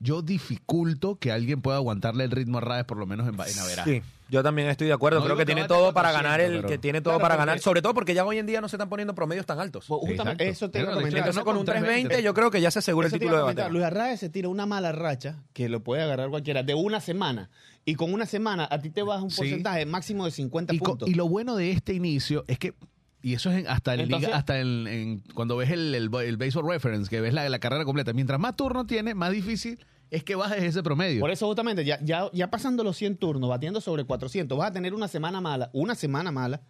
[0.00, 3.58] yo dificulto que alguien pueda aguantarle el ritmo a Raes por lo menos en, en
[3.58, 4.00] averaje.
[4.00, 5.20] Sí, yo también estoy de acuerdo.
[5.20, 7.22] No Creo que que tiene todo para 400, ganar el pero- que tiene todo Claro,
[7.22, 9.46] para porque- ganar, sobre todo porque ya hoy en día no se están poniendo promedios
[9.46, 9.86] tan altos.
[9.88, 10.64] Pues, justamente Exacto.
[10.66, 11.18] eso te Pero, comentar.
[11.18, 13.38] Entonces, con un 320, 320 yo creo que ya se asegura el Eso título de
[13.38, 13.64] a comentar.
[13.66, 13.72] bateo.
[13.72, 17.50] Luis Arraez se tira una mala racha que lo puede agarrar cualquiera de una semana.
[17.84, 19.38] Y con una semana a ti te baja un Sí.
[19.38, 21.08] porcentaje máximo de 50 Y, puntos.
[21.08, 22.74] y lo bueno de este inicio es que,
[23.22, 26.10] y eso es en- hasta en Entonces- liga, hasta en, en- cuando ves el, el,
[26.14, 28.12] el baseball reference, que ves la, la carrera completa.
[28.12, 29.78] Mientras más turnos tiene, más difícil
[30.10, 31.20] es que bajes ese promedio.
[31.20, 34.72] Por eso justamente, ya, ya, ya pasando los 100 turnos, batiendo sobre 400, vas a
[34.72, 36.62] tener una semana mala, una semana mala,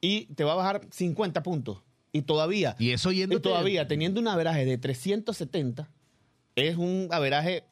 [0.00, 1.82] y te va a bajar 50 puntos.
[2.12, 5.88] Y todavía, y eso yendo y todavía teniendo un averaje de 370,
[6.56, 7.64] es un averaje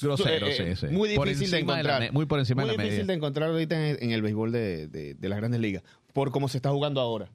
[0.00, 0.92] grosero, eh, sí, sí.
[0.94, 2.12] muy difícil de la encontrar.
[2.12, 3.12] muy por encima muy de la difícil media.
[3.12, 6.48] de encontrar ahorita en, en el béisbol de, de- de las grandes ligas, por cómo
[6.48, 7.30] se está jugando ahora.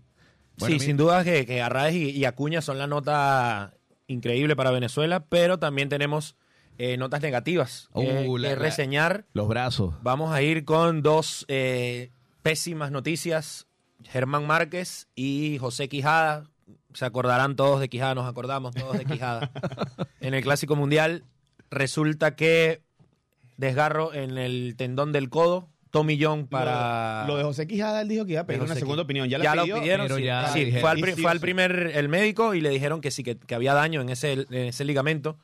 [0.57, 3.73] Bueno, sí, sin duda que, que Arraez y, y Acuña son la nota
[4.07, 6.35] increíble para Venezuela, pero también tenemos
[6.77, 9.25] eh, notas negativas Uh, que- la- que la- reseñar.
[9.33, 9.93] Los brazos.
[10.01, 13.67] Vamos a ir con dos eh, pésimas noticias.
[14.03, 16.49] Germán Márquez y José Quijada.
[16.93, 19.49] Se acordarán todos de Quijada, nos acordamos todos de Quijada.
[20.21, 21.23] en el Clásico Mundial
[21.71, 22.81] resulta que
[23.57, 27.23] desgarro en el tendón del codo, Tommy John para...
[27.27, 29.29] Lo, lo de José Quijada, él dijo que iba a pedir una José segunda opinión.
[29.29, 30.23] Ya, lo pidieron, pero sí.
[30.23, 33.55] ya Sí, fue, al, fue primer el médico y le dijeron que sí, que, que
[33.55, 35.38] había daño en ese, en ese ligamento.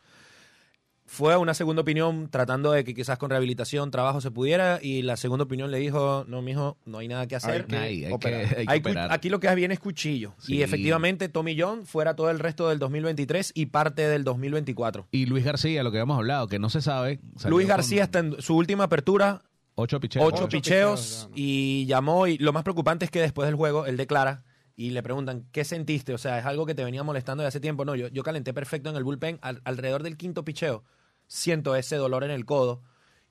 [1.11, 5.01] Fue a una segunda opinión tratando de que quizás con rehabilitación, trabajo se pudiera y
[5.01, 7.61] la segunda opinión le dijo, no, mijo, no hay nada que hacer.
[7.61, 8.41] Hay que Hay, que, operar.
[8.41, 9.11] hay que Hay cu- operar.
[9.11, 10.35] aquí lo que viene es cuchillo.
[10.37, 10.57] Sí.
[10.57, 15.07] Y efectivamente Tommy John fuera todo el resto del 2023 y parte del 2024.
[15.11, 17.19] Y Luis García, lo que habíamos hablado, que no se sabe.
[17.47, 19.41] Luis con García está en su última apertura,
[19.75, 20.23] Ocho picheos.
[20.25, 23.85] ocho, Ocho picheos, picheos, y llamó y lo más preocupante es que después del juego
[23.87, 24.43] él declara
[24.75, 26.13] y le preguntan ¿qué sentiste?
[26.13, 27.83] O sea, es algo que te venía molestando de hace tiempo.
[27.83, 30.83] No, yo, yo calenté perfecto en el bullpen al- alrededor del quinto picheo.
[31.29, 32.81] Siento ese dolor en el codo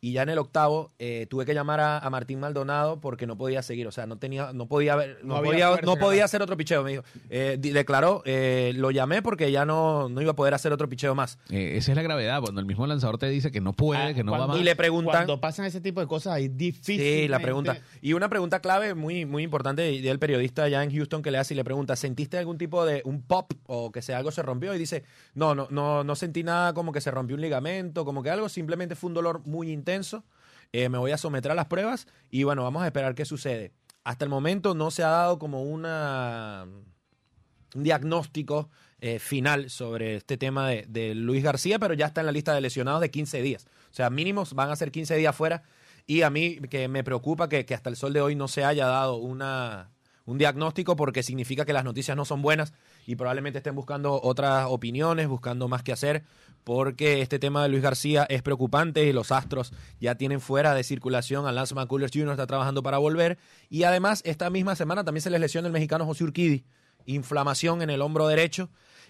[0.00, 3.37] y ya en el octavo eh, tuve que llamar a, a Martín Maldonado porque no
[3.37, 6.40] podía seguir, o sea, no tenía, no podía ver, no, podía, fuerza no podía hacer
[6.40, 7.02] otro picheo, me dijo.
[7.30, 11.14] Eh, declaró, eh, lo llamé porque ya no, no iba a poder hacer otro picheo
[11.14, 11.38] más.
[11.50, 14.14] Eh, esa es la gravedad, cuando el mismo lanzador te dice que no puede, Ah,
[14.14, 14.61] que no va cuando- más.
[14.61, 17.00] Y le preguntan, Cuando pasan ese tipo de cosas, ahí difícil.
[17.00, 17.78] Sí, la pregunta.
[18.00, 21.54] Y una pregunta clave muy, muy importante del periodista allá en Houston que le hace
[21.54, 24.74] y le pregunta, ¿sentiste algún tipo de un pop o que se, algo se rompió?
[24.74, 25.02] Y dice,
[25.34, 28.48] no, no, no, no sentí nada como que se rompió un ligamento, como que algo,
[28.48, 29.88] simplemente fue un dolor muy intenso.
[30.72, 33.72] Eh, me voy a someter a las pruebas y bueno, vamos a esperar qué sucede.
[34.05, 36.66] Hasta el momento no se ha dado como una
[37.74, 38.70] un diagnóstico
[39.01, 42.61] eh, final sobre este tema de, Luis García, pero ya está en la lista de
[42.61, 43.66] lesionados de 15 días.
[43.90, 45.62] O sea, mínimos van a ser 15 días fuera.
[46.07, 48.64] Y a mí que me preocupa que, que hasta el sol de hoy no se
[48.64, 49.90] haya dado una,
[50.24, 52.72] un diagnóstico porque significa que las noticias no son buenas
[53.09, 56.25] y probablemente estén buscando otras opiniones, buscando más que hacer,
[56.62, 60.85] porque este tema de Luis García es preocupante y los Astros ya tienen fuera de
[60.85, 62.33] circulación a Lance McCullers Jr.
[62.33, 63.38] está trabajando para volver
[63.71, 66.66] y además esta misma semana también se les lesiona el mexicano José Urquidi,
[67.07, 68.68] inflamación en el hombro derecho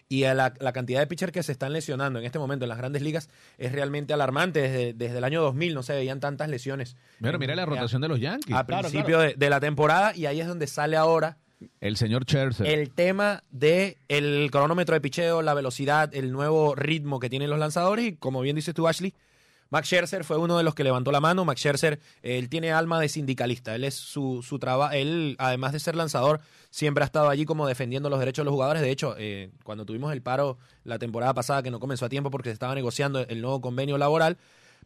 [0.08, 2.68] y a la, la cantidad de pitchers que se están lesionando en este momento en
[2.68, 4.60] las grandes ligas es realmente alarmante.
[4.60, 6.96] Desde, desde el año 2000 no se veían tantas lesiones.
[7.20, 8.54] Pero mira la rotación de los Yankees.
[8.54, 11.38] a principio De, de la temporada y ahí es donde sale ahora
[11.80, 12.66] El señor Scherzer.
[12.66, 17.58] el tema de el cronómetro de picheo, la velocidad, el nuevo ritmo que tienen los
[17.58, 19.12] lanzadores y como bien dices tú Ashley,
[19.70, 21.44] Max Scherzer fue uno de los que levantó la mano.
[21.44, 23.74] Max Scherzer, él tiene alma de sindicalista.
[23.74, 24.94] Él es su, su trabajo.
[24.94, 26.40] Él, además de ser lanzador,
[26.70, 28.80] siempre ha estado allí como defendiendo los derechos de los jugadores.
[28.80, 32.30] De hecho, eh, cuando tuvimos el paro la temporada pasada, que no comenzó a tiempo
[32.30, 34.38] porque se estaba negociando el nuevo convenio laboral,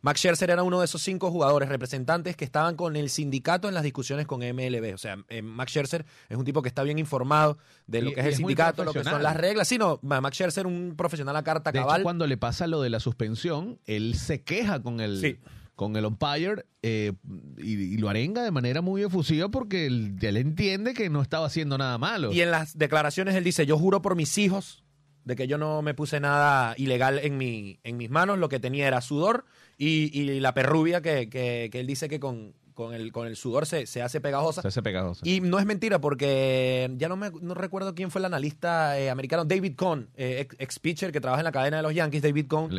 [0.02, 3.74] Max Scherzer era uno de esos cinco jugadores representantes que estaban con el sindicato en
[3.74, 4.92] las discusiones con MLB.
[4.94, 8.14] O sea, eh, Max Scherzer es un tipo que está bien informado de lo Y-
[8.14, 9.68] que es el es sindicato, lo que son las reglas.
[9.68, 12.02] Sí, no, Ma- Max Scherzer, un profesional a carta de hecho, cabal.
[12.02, 15.38] cuando le pasa lo de la suspensión, él se queja con el, Sí.
[15.76, 17.12] con el umpire eh,
[17.58, 21.46] y, y lo arenga de manera muy efusiva porque él, él entiende que no estaba
[21.46, 22.32] haciendo nada malo.
[22.32, 24.82] Y en las declaraciones él dice, yo juro por mis hijos
[25.24, 28.58] de que yo no me puse nada ilegal en, mi, en mis manos, lo que
[28.58, 29.44] tenía era sudor
[29.78, 33.36] y, y la perrubia que, que- que él dice que con, con, el, con el
[33.36, 34.62] sudor se, se hace pegajosa.
[34.62, 35.20] Se hace pegajoso.
[35.24, 39.10] Y no es mentira porque ya no me no recuerdo quién fue el analista eh,
[39.10, 42.46] americano, David Cohn, eh, ex, pitcher que trabaja en la cadena de los Yankees, David
[42.46, 42.70] Cohn,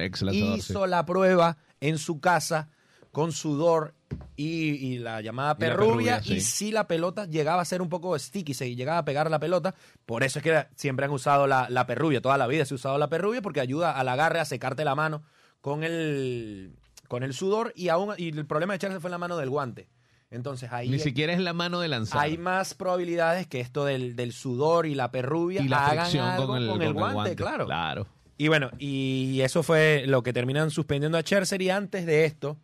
[0.58, 2.70] hizo la prueba en su casa
[3.12, 3.94] con sudor
[4.36, 6.42] y, y la llamada Y la perrubia, y sí.
[6.42, 9.76] si la pelota llegaba a ser un poco sticky, se llegaba a pegar la pelota,
[10.08, 12.76] por eso es que siempre han usado la, la perrubia, toda la vida se ha
[12.76, 15.22] usado la perrubia porque ayuda al agarre a secarte la mano
[15.62, 16.74] con el,
[17.14, 19.52] con el sudor y, aún, y el problema de echarse fue en la mano del
[19.52, 19.88] guante.
[20.32, 22.20] Entonces ahí Ni siquiera es la mano de lanzar.
[22.20, 26.26] hay más probabilidades que esto del, del sudor y la perrubia y la hagan fricción
[26.28, 27.68] algo con el, con el guante, claro.
[27.68, 28.08] Claro.
[28.36, 32.58] Y bueno, y eso fue lo que terminan suspendiendo a Scherzer y antes de esto,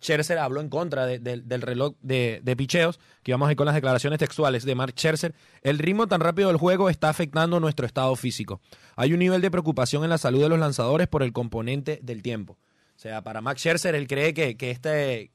[0.00, 3.56] Scherzer habló en contra de- de- del reloj de, de picheos, que vamos a ir
[3.56, 5.34] con las declaraciones textuales de Mark Scherzer.
[5.62, 8.60] El ritmo tan rápido del juego está afectando nuestro estado físico.
[8.94, 12.22] Hay un nivel de preocupación en la salud de los lanzadores por el componente del
[12.22, 12.58] tiempo.
[13.02, 15.32] O sea, para Max Scherzer, él cree que, que este,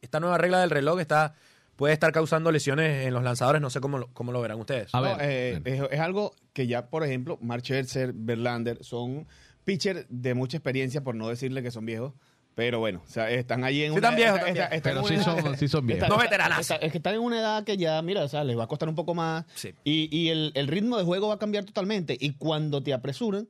[0.00, 1.34] esta nueva regla del reloj está,
[1.76, 3.60] puede estar causando lesiones en los lanzadores.
[3.60, 4.88] No sé cómo, lo- cómo lo verán ustedes.
[4.94, 9.26] A No, ver, eh, es, es algo que ya, por ejemplo, Mark Scherzer, Verlander, son
[9.64, 12.14] pitchers de mucha experiencia, por no decirle que son viejos.
[12.54, 15.06] Pero bueno, o sea, están ahí en Sí, una están viejos, está- está- Pero en
[15.06, 16.08] sí edad- son- sí son viejos.
[16.08, 18.64] No está- Es que están en una edad que ya, mira, o sea, les va
[18.64, 19.44] a costar un poco más.
[19.56, 19.74] Sí.
[19.84, 22.16] Y, y el, el ritmo de juego va a cambiar totalmente.
[22.18, 23.46] Y cuando te apresuran,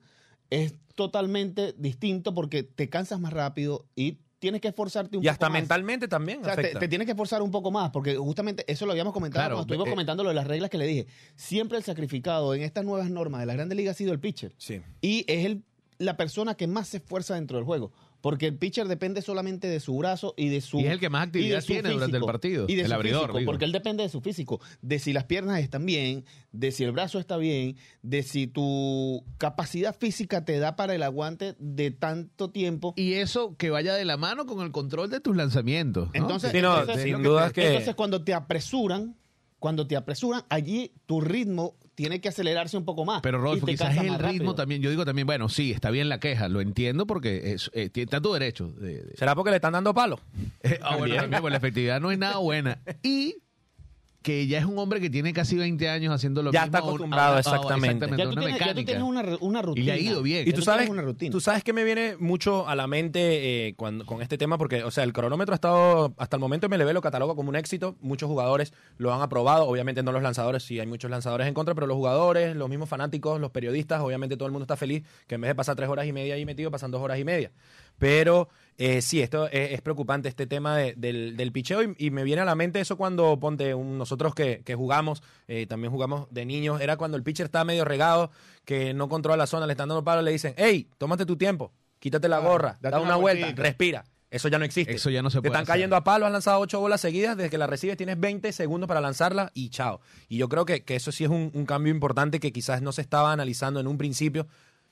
[0.50, 5.32] es totalmente distinto porque te cansas más rápido y tienes que esforzarte un Y poco
[5.32, 5.60] hasta más.
[5.60, 6.78] mentalmente también O sea, te, afecta.
[6.80, 9.62] te tienes que esforzar un poco más, porque justamente eso lo habíamos comentado Claro, cuando
[9.72, 11.06] estuvimos eh, comentando lo de las reglas que le dije.
[11.36, 14.52] Siempre el sacrificado en estas nuevas normas de la Grande Liga ha sido el pitcher.
[14.58, 14.80] Sí.
[15.00, 15.62] Y es el,
[15.98, 17.92] la persona que más se esfuerza dentro del juego.
[18.20, 20.78] Porque el pitcher depende solamente de su brazo y de su.
[20.80, 22.82] Y es el que más actividad y de su tiene durante el partido, Y de
[22.82, 24.60] el su abridor, físico, porque él depende de su físico.
[24.82, 29.24] De si las piernas están bien, de si el brazo está bien, de si tu
[29.38, 32.92] capacidad física te da para el aguante de tanto tiempo.
[32.96, 36.08] Y eso que vaya de la mano con el control de tus lanzamientos.
[36.08, 36.10] ¿no?
[36.14, 37.66] Entonces, Sí, no, entonces- sin duda es que...
[37.68, 39.16] Entonces, cuando te apresuran,
[39.58, 43.20] cuando te apresuran, allí tu ritmo tiene que acelerarse un poco más.
[43.20, 44.54] Pero Rodolfo, quizás el ritmo rápido.
[44.54, 44.80] también.
[44.80, 48.22] Yo digo también, bueno, sí, está bien la queja, lo entiendo porque es, eh, está
[48.22, 48.68] tu derecho.
[48.72, 50.18] de- de- ¿Será porque le están dando palo?
[50.62, 52.80] Eh, ah, bueno, también, pues la efectividad no es nada buena.
[53.02, 53.36] Y
[54.22, 56.76] que ya es un hombre que tiene casi 20 años haciendo lo Ya mismo.
[56.76, 58.06] está acostumbrado, exactamente.
[58.16, 59.82] Ya tú, una tienes, ya tú tienes una, una rutina.
[59.82, 60.42] Y le ha ido bien.
[60.42, 61.32] Y Ya tú tienes sabes, una rutina.
[61.32, 64.84] tú sabes que me viene mucho a la mente eh, cuando, con este tema, porque,
[64.84, 67.96] o sea, el cronómetro ha estado, hasta el momento MLB lo cataloga como un éxito,
[68.02, 71.74] muchos jugadores lo han aprobado, obviamente no los lanzadores, sí hay muchos lanzadores en contra,
[71.74, 75.36] pero los jugadores, los mismos fanáticos, los periodistas, obviamente todo el mundo está feliz que
[75.36, 77.50] en vez de pasar tres horas y media ahí metido, pasan dos horas y media.
[77.98, 78.48] Pero
[78.82, 82.24] eh, sí, esto es, es preocupante, este tema de- del, del picheo, y, y me
[82.24, 86.26] viene a la mente eso cuando, ponte, un- nosotros que, que jugamos, eh, también jugamos
[86.30, 88.30] de niños, era cuando el pitcher está medio regado,
[88.64, 91.72] que no controla la zona, le están dando palo, le dicen, hey, tómate tu tiempo,
[91.98, 94.04] quítate la gorra, date da una una vuelta, respira.
[94.30, 94.94] Eso ya no existe.
[94.94, 95.72] Eso ya no se Te puede están hacer.
[95.74, 98.86] cayendo a palo, has lanzado ocho bolas seguidas, desde que la recibes tienes 20 segundos
[98.86, 100.00] para lanzarla y chao.
[100.28, 102.92] Y yo creo que, que eso sí es un, un cambio importante que quizás no
[102.92, 104.46] se estaba analizando en un principio.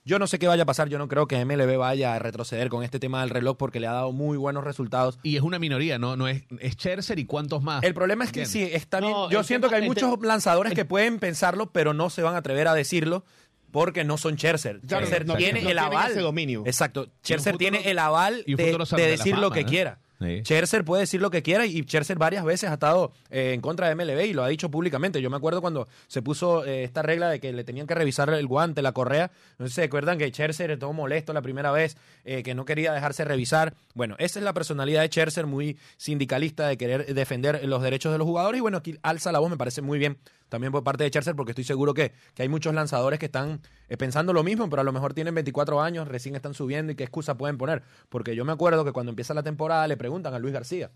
[0.09, 2.71] Yo no sé qué vaya a pasar, yo no creo que MLB vaya a retroceder
[2.71, 5.19] con este tema del reloj porque le ha dado muy buenos resultados.
[5.23, 7.83] Y es una minoría, no, no es, es Scherzer y cuántos más.
[7.85, 9.13] El problema es que sí, está bien.
[9.13, 12.23] No, Yo siento tema- que hay muchos te- lanzadores que pueden pensarlo, pero no se
[12.23, 13.23] van a atrever a decirlo
[13.71, 14.81] porque no son Scherzer.
[14.81, 16.11] Claro, Scherzer no, tiene no el aval.
[16.13, 16.63] ese dominio.
[16.65, 17.11] Exacto.
[17.23, 20.01] Scherzer tiene el aval de, la decir lo que quiera.
[20.21, 20.43] Sí.
[20.85, 23.95] Puede decir lo que quiera y Scherzer varias veces ha estado eh, en contra de
[23.95, 25.23] MLB y lo ha dicho públicamente.
[25.23, 28.29] Yo me acuerdo cuando se puso eh, esta regla de que le tenían que revisar
[28.31, 29.31] el guante, la correa.
[29.59, 32.93] No sé se acuerdan que Scherzer estuvo molesto la primera vez, eh, que no quería
[32.93, 33.75] dejarse revisar.
[33.95, 38.19] Bueno, esa es la personalidad de Scherzer, muy sindicalista de querer defender los derechos de
[38.19, 41.05] los jugadores y bueno, aquí alza la voz, me parece muy bien también por parte
[41.05, 44.43] de Scherzer porque estoy seguro que, que hay muchos lanzadores que están eh, pensando lo
[44.43, 47.59] mismo, pero a lo mejor tienen 24 años, recién están subiendo y qué excusa pueden
[47.59, 47.83] poner.
[48.09, 50.91] Porque yo me acuerdo que cuando empieza la temporada le preguntan a Luis García.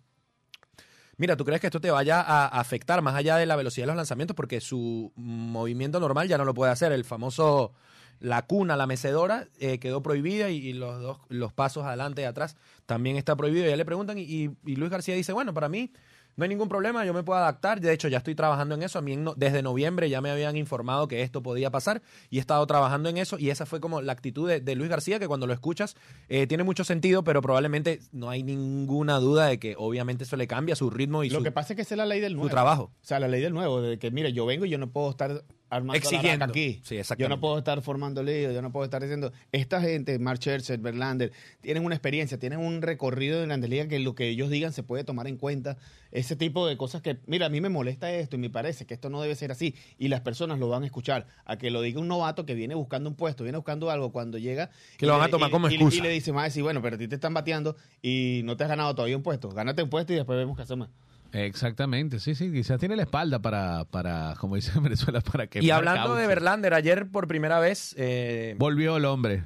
[1.18, 3.88] Mira, ¿tú crees que esto te vaya a afectar más allá de la velocidad de
[3.88, 4.34] los lanzamientos?
[4.34, 6.90] Porque su movimiento normal ya no lo puede hacer.
[6.90, 7.72] El famoso,
[8.18, 12.56] la cuna, la mecedora, eh, quedó prohibida y, los dos los pasos adelante y atrás
[12.86, 13.66] también está prohibido.
[13.68, 15.92] Ya le preguntan y, y- y Luis García dice, bueno, para mí
[16.36, 17.80] no hay ningún problema, yo me puedo adaptar.
[17.80, 18.98] De hecho, ya estoy trabajando en eso.
[18.98, 22.40] A mí no- desde noviembre ya me habían informado que esto podía pasar y he
[22.40, 23.38] estado trabajando en eso.
[23.38, 25.96] Y esa fue como la actitud de, de Luis García, que cuando lo escuchas
[26.28, 30.46] eh, tiene mucho sentido, pero probablemente no hay ninguna duda de que obviamente eso le
[30.46, 32.32] cambia su ritmo y Lo su, que pasa es que esa es la ley del
[32.32, 32.50] su nuevo.
[32.50, 32.82] trabajo.
[32.84, 35.10] O sea, la ley del nuevo, de que, mira, yo vengo y yo no puedo
[35.10, 36.46] estar armando Exigiendo.
[36.46, 36.80] la aquí.
[36.84, 40.38] Sí, yo no puedo estar formando líos, yo no puedo estar diciendo, esta gente, Mark
[40.38, 41.32] Scherzer, Verlander,
[41.62, 44.82] tienen una experiencia, tienen un recorrido en Grandes Ligas que lo que ellos digan se
[44.82, 45.78] puede tomar en cuenta.
[46.10, 48.92] Ese tipo de cosas que, mira, a mí me molesta esto y me parece que
[48.92, 51.26] esto no debe ser así y las personas lo van a escuchar.
[51.46, 54.36] A que lo diga un novato que viene buscando un puesto, viene buscando algo, cuando
[54.36, 54.68] llega...
[54.98, 55.96] Que lo van le- a tomar y- como excusa.
[55.96, 58.64] Y le dice, más decir, bueno, pero a ti te están bateando y no te
[58.64, 59.48] has ganado todavía un puesto.
[59.48, 60.88] Gánate un puesto y después vemos qué hacemos.
[61.32, 65.60] Exactamente, sí, sí, quizás tiene la espalda para, para como dicen en Venezuela, para que
[65.64, 69.42] Y hablando de Verlander, ayer por primera vez eh, Volvió el hombre.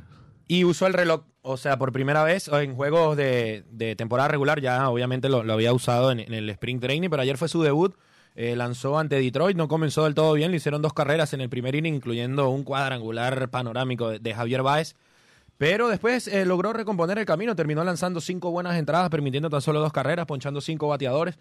[0.49, 4.61] y usó el reloj, o sea, por primera vez en juegos de, de temporada regular,
[4.61, 7.63] ya obviamente lo, lo había usado en, en el Spring Training, pero ayer fue su
[7.63, 7.95] debut.
[8.35, 11.49] eh, lanzó ante Detroit, no comenzó del todo bien, le hicieron dos carreras en el
[11.49, 14.97] primer inning, incluyendo un cuadrangular panorámico de, de Javier Báez.
[15.59, 19.81] Pero después eh, logró recomponer el camino, terminó lanzando cinco buenas entradas, permitiendo tan solo
[19.81, 21.39] dos carreras, ponchando cinco bateadores.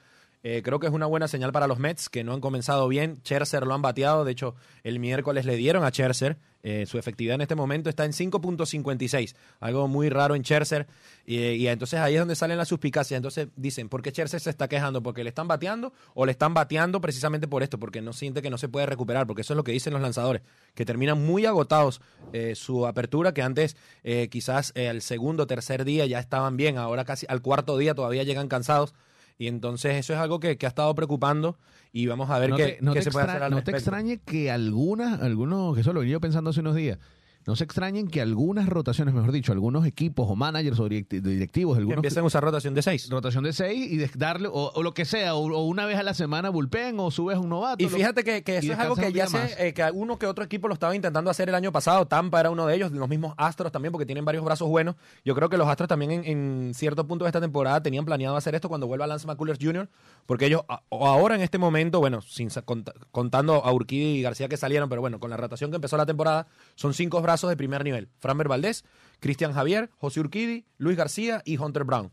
[0.47, 3.19] Eh, creo que es una buena señal para los Mets, que no han comenzado bien.
[3.23, 4.53] Scherzer lo han bateado, de hecho,
[4.83, 6.37] el miércoles le dieron a Scherzer.
[6.61, 10.85] eh, su efectividad en este momento está en 5.56, algo muy raro en Scherzer.
[11.25, 13.17] Y, entonces ahí es donde salen las suspicacias.
[13.17, 15.01] Entonces dicen, ¿por qué Scherzer se está quejando?
[15.01, 17.79] ¿Porque le están bateando o le están bateando precisamente por esto?
[17.79, 20.01] Porque no siente que no se puede recuperar, porque eso es lo que dicen los
[20.01, 20.43] lanzadores,
[20.75, 22.01] que terminan muy agotados
[22.33, 26.55] eh, su apertura, que antes eh, quizás eh, al segundo o tercer día ya estaban
[26.55, 28.93] bien, ahora casi al cuarto día todavía llegan cansados.
[29.37, 31.57] Y entonces eso es algo que, que ha estado preocupando
[31.91, 33.51] y vamos a ver no qué, te, no qué te se puede extra- hacer al
[33.51, 33.77] no te respecto.
[33.77, 36.99] extrañe que algunas, algunos, que eso lo venía yo pensando hace unos días,
[37.45, 41.75] no se extrañen que algunas rotaciones, mejor dicho, algunos equipos o managers o direct- directivos,
[41.75, 43.09] Que algunos empiecen a usar rotación de seis.
[43.09, 45.97] rotación de seis y de- darle, o, o lo que sea, o, o una vez
[45.97, 47.83] a la semana bullpen, o subes un novato.
[47.83, 49.59] Y fíjate que, que eso es algo que ya más.
[49.59, 52.07] eh, que uno que otro equipo lo estaba intentando hacer el año pasado.
[52.07, 54.95] Tampa era uno de ellos, los mismos Astros también, porque tienen varios brazos buenos.
[55.23, 58.35] Yo creo que los Astros también en, en cierto punto de esta temporada tenían planeado
[58.35, 59.87] hacer esto cuando vuelva Lance McCullers Jr.,
[60.25, 64.21] porque ellos a- o ahora en este momento, bueno, sin cont- contando a Urquidi y
[64.23, 67.34] García que salieron, pero bueno, con la rotación que empezó la temporada, son cinco brazos
[67.41, 68.09] de primer nivel.
[68.19, 68.83] Framber Valdés,
[69.19, 72.11] Cristian Javier, José Urquidi, Luis García y Hunter Brown.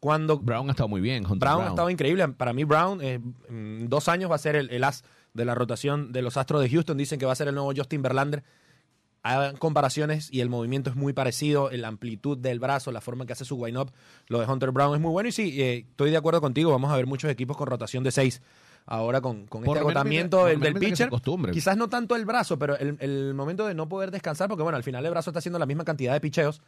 [0.00, 1.24] Cuando Brown ha estado muy bien.
[1.24, 2.26] Hunter Brown, ha estado increíble.
[2.28, 5.04] Para mí, Brown, eh, en dos años va a ser el, el as
[5.34, 6.96] de la rotación de los Astros de Houston.
[6.96, 8.42] Dicen que va a ser el nuevo Justin Verlander.
[9.22, 13.26] Hay comparaciones y el movimiento es muy parecido, la amplitud del brazo, la forma en
[13.26, 13.92] que hace su wind-up.
[14.28, 16.70] Lo de Hunter Brown es muy bueno y sí, eh, estoy de acuerdo contigo.
[16.70, 18.40] Vamos a ver muchos equipos con rotación de seis.
[18.86, 21.10] Ahora con, este agotamiento del, pitcher,
[21.52, 24.76] quizás no tanto el brazo, pero el, el momento de no poder descansar, porque bueno,
[24.76, 26.60] al final el brazo está haciendo la misma cantidad de picheos,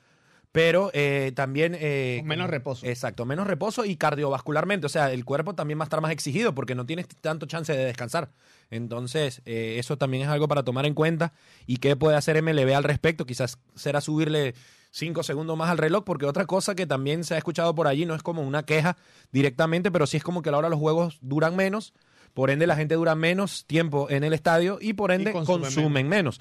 [0.52, 1.74] pero eh, también...
[1.78, 2.86] eh, Con menos reposo.
[2.86, 4.84] Exacto, menos reposo y cardiovascularmente.
[4.84, 7.72] O sea, el cuerpo también va a estar más exigido porque no tienes tanto chance
[7.72, 8.30] de descansar.
[8.70, 11.32] Entonces, eh, eso también es algo para tomar en cuenta.
[11.66, 13.24] ¿Y qué puede hacer MLB al respecto?
[13.24, 14.54] Quizás será subirle
[14.92, 18.06] cinco segundos más al reloj, porque otra cosa que también se ha escuchado por allí
[18.06, 18.96] no es como una queja
[19.32, 21.92] directamente, pero sí es como que ahora los juegos duran menos.
[22.34, 26.08] Por ende, la gente dura menos tiempo en el estadio y por ende consume consumen
[26.08, 26.40] menos.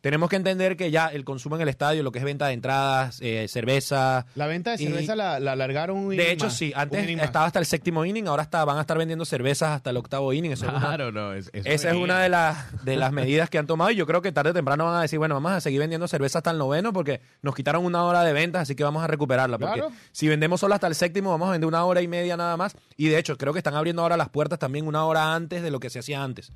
[0.00, 2.52] Tenemos que entender que ya el consumo en el estadio, lo que es venta de
[2.52, 6.54] entradas, eh, cerveza, La venta de Y- cerveza la, la alargaron un de hecho, más,
[6.54, 9.88] sí, antes estaba hasta el séptimo inning, ahora está, van a estar vendiendo cervezas hasta
[9.88, 10.52] el octavo inning.
[10.52, 11.32] Eso es una- Claro, no.
[11.32, 14.04] es- eso esa es una de las, de las medidas que han tomado y yo
[14.06, 16.50] creo que tarde o temprano van a decir, bueno, vamos a seguir vendiendo cerveza hasta
[16.50, 19.56] el noveno porque nos quitaron una hora de ventas, así que vamos a recuperarla.
[19.58, 19.94] Porque Claro.
[20.12, 22.76] si vendemos solo hasta el séptimo, vamos a vender una hora y media nada más.
[22.98, 25.70] Y de hecho, creo que están abriendo ahora las puertas también una hora antes de
[25.70, 26.52] lo que se hacía antes.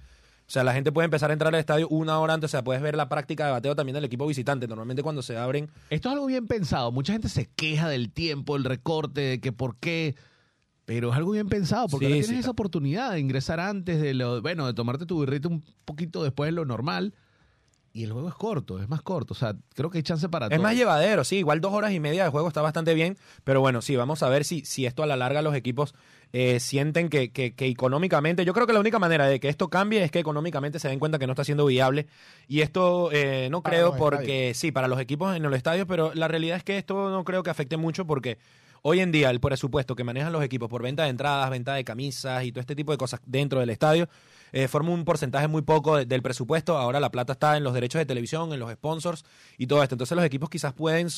[0.49, 2.65] O sea, la gente puede empezar a entrar al estadio una hora antes, o sea,
[2.65, 4.67] puedes ver la práctica de bateo también del equipo visitante.
[4.67, 6.91] Normalmente cuando se abren Esto es algo bien pensado.
[6.91, 10.17] Mucha gente se queja del tiempo, el recorte, de que por qué.
[10.87, 14.01] Pero es algo bien pensado, porque Sí, ahora sí, tienes esa oportunidad de ingresar antes
[14.01, 17.13] de lo, bueno, de tomarte tu birrito un poquito después de lo normal.
[17.93, 19.33] Y el juego es corto, es más corto.
[19.35, 20.63] O sea, creo que hay chance para Es todo.
[20.63, 23.83] más llevadero, sí, igual dos horas y media de juego está bastante bien, pero bueno,
[23.83, 25.95] sí, vamos a ver si, si esto a la larga los equipos
[26.33, 29.69] eh, sienten que, que- que económicamente, yo creo que la única manera de que esto
[29.69, 32.07] cambie es que económicamente se den cuenta que no está siendo viable
[32.47, 36.13] y esto eh, no Para creo porque, sí, para los equipos en los estadios, pero
[36.15, 38.37] la realidad es que esto no creo que afecte mucho porque
[38.83, 41.83] hoy en día el presupuesto que manejan los equipos por venta de entradas, venta de
[41.85, 44.09] camisas y todo este tipo de cosas dentro del estadio
[44.53, 46.77] eh, forma un porcentaje muy poco de- del presupuesto.
[46.79, 49.25] Ahora la plata está en los derechos de televisión, en los sponsors
[49.57, 49.95] y todo esto.
[49.95, 51.09] Entonces los equipos quizás pueden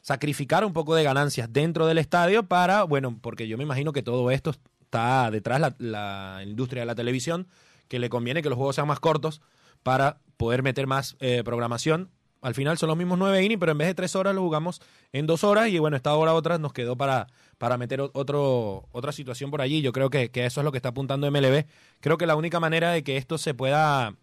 [0.00, 4.02] sacrificar un poco de ganancias dentro del estadio para, bueno, porque yo me imagino que
[4.02, 4.52] todo esto
[4.82, 7.46] está detrás la, la industria de la televisión,
[7.88, 9.40] que le conviene que los juegos sean más cortos
[9.82, 12.10] para poder meter más eh, programación.
[12.40, 14.80] Al final son los mismos nueve innings, pero en vez de tres horas lo jugamos
[15.12, 17.26] en dos horas y bueno, esta hora otra nos quedó para,
[17.58, 19.82] para meter otro, otra situación por allí.
[19.82, 21.64] Yo creo que, que eso es lo que está apuntando MLB.
[22.00, 24.14] Creo que la única manera de que esto se pueda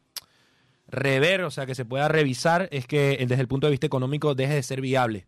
[0.87, 3.85] rever, o sea, que se pueda revisar, es que eh, desde el punto de vista
[3.85, 5.27] económico deje de ser viable.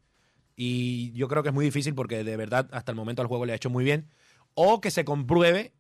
[0.55, 3.45] Y yo creo que es muy difícil porque de verdad hasta el momento al juego
[3.45, 4.07] le ha hecho muy bien.
[4.55, 5.73] O que se compruebe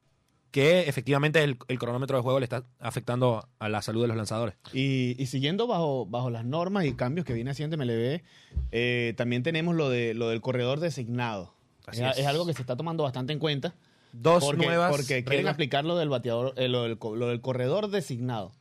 [0.51, 4.17] que efectivamente el, el cronómetro de juego le está afectando a la salud de los
[4.17, 4.55] lanzadores.
[4.73, 8.21] Y, y siguiendo bajo, bajo las normas y cambios que viene haciendo MLB,
[8.71, 11.56] eh, también tenemos lo, de, lo del corredor designado.
[11.87, 12.17] Así es, es.
[12.19, 13.73] es algo que se está tomando bastante en cuenta.
[14.13, 15.53] Dos porque, nuevas porque quieren reglas.
[15.55, 18.51] aplicar lo del bateador, eh, lo, del, co- lo del corredor designado.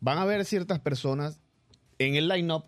[0.00, 1.40] Van a haber ciertas personas
[1.98, 2.64] en el line-up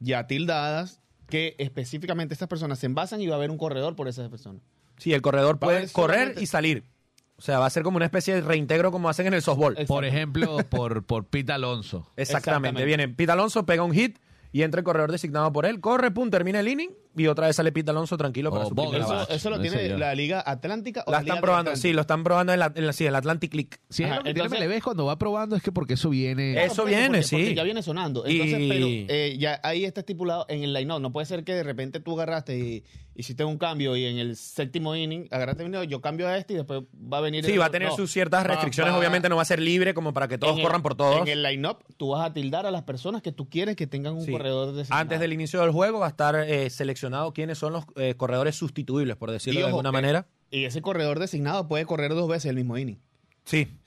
[0.00, 4.08] ya tildadas que específicamente estas personas se envasan y va a haber un corredor por
[4.08, 4.62] esas personas.
[4.96, 6.84] Sí, el corredor puede correr y salir.
[7.36, 9.76] O sea, va a ser como una especie de reintegro como hacen en el softball.
[9.86, 12.10] Por ejemplo, por, por Pete Alonso.
[12.16, 12.68] Exactamente.
[12.70, 12.84] Exactamente.
[12.84, 14.18] Viene Pete Alonso, pega un hit
[14.50, 17.56] y entra el corredor designado por él, corre, pum, termina el inning y otra vez
[17.56, 19.00] sale Pete Alonso tranquilo para O su Bogle.
[19.00, 19.32] primera Eso-.
[19.32, 22.52] Eso, lo tiene la Liga Atlántica o La Liga están probando, sí, lo están probando
[22.52, 23.70] en, la, en la- sí, el Atlantic League.
[23.88, 26.64] Es lo que tiene entonces- MLB es cuando va probando, es que porque eso viene.
[26.64, 27.36] Eso Porque- viene, porque- sí.
[27.36, 28.24] porque ya viene sonando.
[28.26, 31.54] Entonces, Y- pero eh, ya ahí está estipulado en el line No puede ser que
[31.54, 32.84] de repente tú agarraste y
[33.14, 36.56] hiciste un cambio y en el séptimo inning agarraste un yo cambio a este y
[36.58, 36.82] después
[37.12, 37.44] va a venir.
[37.44, 37.96] Sí, el va a tener No.
[37.96, 38.92] sus ciertas Va- restricciones.
[38.94, 41.22] va- Obviamente no va a ser libre como para que todos el- corran por todos.
[41.22, 44.14] En el line-up tú vas a tildar a las personas que tú quieres que tengan
[44.14, 44.30] un Sí.
[44.30, 45.00] corredor designado.
[45.02, 46.97] Antes del inicio del juego va a estar eh, seleccionado
[47.34, 50.26] quiénes son los eh, corredores sustituibles, por decirlo Y de ojo, alguna eh, manera.
[50.50, 52.98] Y ese corredor designado puede correr dos veces el mismo inning.
[53.44, 53.77] Sí,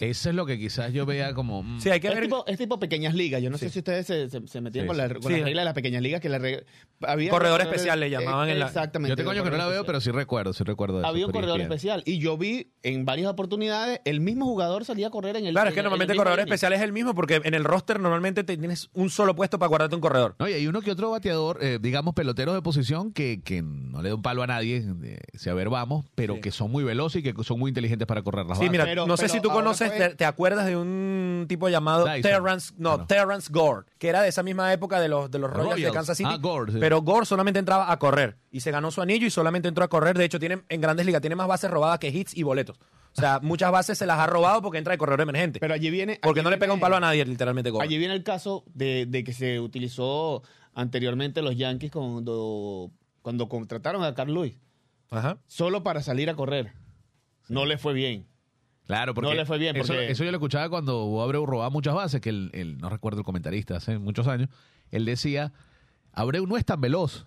[0.00, 1.62] Eso es lo que quizás yo vea como.
[1.62, 2.22] mm, sí, hay que Es ver.
[2.24, 3.42] tipo, es tipo pequeñas ligas.
[3.42, 3.66] Yo no Sí.
[3.66, 5.28] sé si ustedes se, se, se metían Sí, con, la, con Sí.
[5.42, 6.20] reglas de las pequeñas ligas.
[6.20, 6.64] que la reg-
[7.02, 9.10] había Corredor corredores- especial le llamaban en la- Exactamente.
[9.10, 11.26] Yo tengo años que no la veo, pero sí recuerdo, sí recuerdo de eso Había
[11.26, 11.72] un corredor ESPN.
[11.72, 12.02] especial.
[12.06, 15.68] Y yo vi en varias oportunidades el mismo jugador salía a correr en el Claro,
[15.68, 17.98] es que en- en normalmente el corredor especial es el mismo porque en el roster
[18.00, 20.36] normalmente te- tienes un solo puesto para guardarte un corredor.
[20.38, 24.00] No, y hay uno que otro bateador, eh, digamos, pelotero de posición que, que no
[24.02, 26.40] le da un palo a nadie, eh, si a ver vamos, pero Sí.
[26.40, 28.70] que son muy veloces y que son muy inteligentes para correr las Sí, bases.
[28.70, 31.68] mira, Pero- no sé pero si tú ahora conoces, te, te acuerdas de un tipo
[31.68, 32.22] llamado Dyson.
[32.22, 33.06] Terrence, no.
[33.06, 35.90] Terrence Gore, que era de esa misma época de los, de los Royals, de.
[35.90, 36.30] Kansas City.
[36.32, 36.78] Ah, Gore, sí.
[36.80, 39.88] Pero Gore solamente entraba a correr y se ganó su anillo y solamente entró a
[39.88, 40.16] correr.
[40.16, 42.78] De hecho, tiene, en grandes ligas tiene más bases robadas que hits y boletos.
[43.16, 45.60] O sea, muchas bases se las ha robado porque entra de corredor emergente.
[45.60, 46.18] Pero allí viene.
[46.22, 47.84] porque allí no le pega un palo a nadie, literalmente Gore.
[47.84, 50.42] Allí viene el caso de, de que se utilizó
[50.74, 54.54] anteriormente los Yankees cuando, cuando contrataron a Carl Lewis.
[55.10, 55.38] Ajá.
[55.46, 56.72] Solo para salir a correr.
[57.48, 58.26] No le fue bien.
[58.86, 61.70] Claro, porque No le fue bien, Eso, porque- eso yo lo escuchaba cuando Abreu robaba
[61.70, 64.48] muchas bases, que el, el- no recuerdo el comentarista hace muchos años,
[64.90, 65.52] él decía,
[66.12, 67.26] Abreu no es tan veloz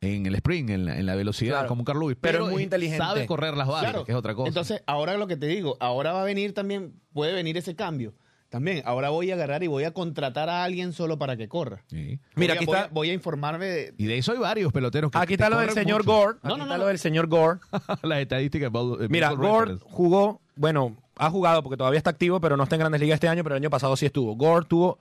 [0.00, 1.68] en el sprint, en la, en la velocidad Claro.
[1.68, 2.98] como Carl Lewis, Pero pero, es muy inteligente.
[3.04, 4.04] sabe correr las bases, Claro.
[4.04, 4.48] que es otra cosa.
[4.48, 8.14] Entonces, ahora lo que te digo, ahora va a venir también, puede venir ese cambio.
[8.48, 11.82] También, ahora voy a agarrar y voy a contratar a alguien solo para que corra.
[11.88, 12.20] Sí.
[12.36, 14.38] Mira, Voy a- aquí voy a- está- Voy a informarme de, Y de eso hay
[14.38, 16.12] varios peloteros que Aquí está lo del señor mucho.
[16.16, 16.38] Gore.
[16.42, 17.58] No, Aquí no, está no, lo del señor Gore.
[18.02, 18.66] Las estadísticas.
[18.72, 19.84] de Baseball Mira, Gore Reference.
[19.88, 23.28] jugó, bueno, ha jugado porque todavía está activo, pero no está en Grandes Ligas este
[23.28, 24.34] año, pero el año pasado sí estuvo.
[24.34, 24.98] Gore tuvo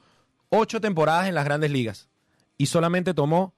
[0.49, 2.07] ocho temporadas en las Grandes Ligas
[2.57, 3.53] y solamente tomó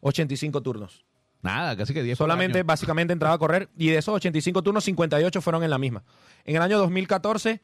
[0.00, 1.04] 85 turnos.
[1.42, 4.84] Nada, casi que 10 por Solamente, básicamente, entraba a correr y de esos 85 turnos,
[4.84, 6.04] 58 fueron en la misma.
[6.44, 7.60] En el año 2014,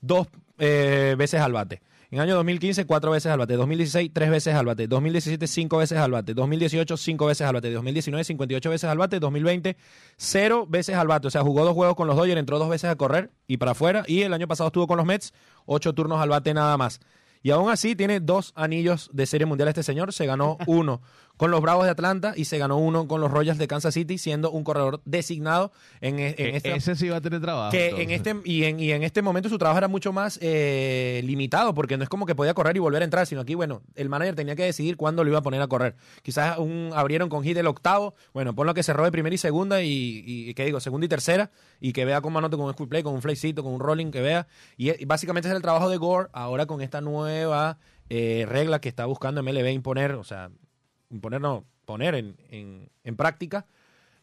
[0.00, 0.26] dos
[0.58, 1.82] eh, veces al bate.
[2.12, 3.56] En el año 2015, cuatro veces al bate.
[3.56, 4.86] 2016, tres veces al bate.
[4.86, 6.34] 2017, cinco veces al bate.
[6.34, 7.70] 2018, cinco veces al bate.
[7.72, 9.18] 2019, 58 veces al bate.
[9.18, 9.78] 2020,
[10.18, 11.28] cero veces al bate.
[11.28, 13.70] O sea, jugó dos juegos con los Dodgers, entró dos veces a correr y para
[13.70, 14.04] afuera.
[14.06, 15.32] Y el año pasado estuvo con los Mets,
[15.64, 17.00] ocho turnos al bate nada más.
[17.42, 20.12] Y aún así tiene dos anillos de serie mundial este señor.
[20.12, 21.00] Se ganó uno
[21.42, 24.16] con los Bravos de Atlanta y se ganó uno con los Royals de Kansas City,
[24.16, 27.72] siendo un corredor designado en, e- en E- esta- Ese sí va a tener trabajo.
[27.72, 31.20] que en este y en, y en este momento su trabajo era mucho más eh,
[31.24, 33.82] limitado porque no es como que podía correr y volver a entrar sino aquí bueno
[33.96, 37.28] el manager tenía que decidir cuándo lo iba a poner a correr quizás un abrieron
[37.28, 40.64] con hit el octavo bueno ponlo que se robe primera y segunda y, y qué
[40.64, 43.20] digo segunda y tercera y que vea cómo anote con un squid play con un
[43.20, 46.28] flycito con un rolling que vea y, y básicamente ese es el trabajo de Gore
[46.32, 47.78] ahora con esta nueva
[48.10, 50.50] eh, regla que está buscando MLB imponer o sea
[51.12, 53.66] imponer no poner en, en, en práctica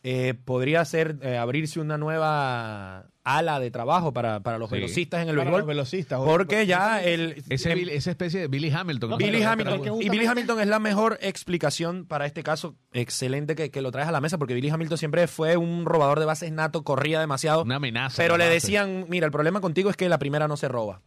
[0.02, 4.78] eh, podría ser eh, abrirse una nueva ala de trabajo para, para los Sí.
[4.78, 5.64] velocistas en el béisbol.
[5.64, 6.22] velocistas.
[6.24, 9.10] Porque ya el Ese Billy- esa especie de Billy Hamilton.
[9.10, 12.76] No, Billy Hamilton y Billy Hamilton es la mejor explicación para este caso.
[12.94, 16.20] Excelente que, que lo traes a la mesa porque Billy Hamilton siempre fue un robador
[16.22, 17.64] de bases nato, corría demasiado.
[17.64, 18.16] Una amenaza.
[18.24, 18.54] Pero le base.
[18.54, 21.02] decían, mira, el problema contigo es que la primera no se roba.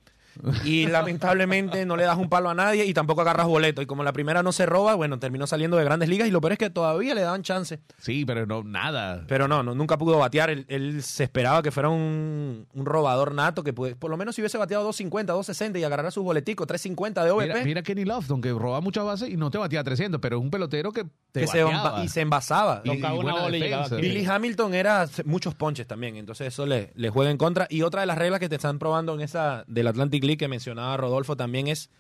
[0.64, 3.82] Y lamentablemente no le das un palo a nadie y tampoco agarras boleto.
[3.82, 6.40] Y como la primera no se roba, bueno, terminó saliendo de grandes ligas y lo
[6.40, 7.80] peor es que todavía le daban chance.
[7.98, 9.24] Sí, pero no, nada.
[9.28, 10.50] Pero no, no nunca pudo batear.
[10.50, 14.34] Él, él se esperaba que fuera un, un robador nato, que puede- por lo menos
[14.34, 17.46] si hubiese bateado 250, 260 y agarrara sus boleticos, 350 de OVP.
[17.48, 20.42] Mira, mira Kenny Lofton, que roba muchas bases y no te batía 300, pero es
[20.42, 21.62] un pelotero que te que se
[22.04, 22.82] y se envasaba.
[22.84, 23.96] Y- buena defensa.
[23.96, 27.66] Billy Hamilton era muchos ponches también, entonces eso le, le juega en contra.
[27.70, 29.86] Y otra de las reglas que te están probando en esa del
[30.22, 31.90] League que mencionaba Rodolfo también es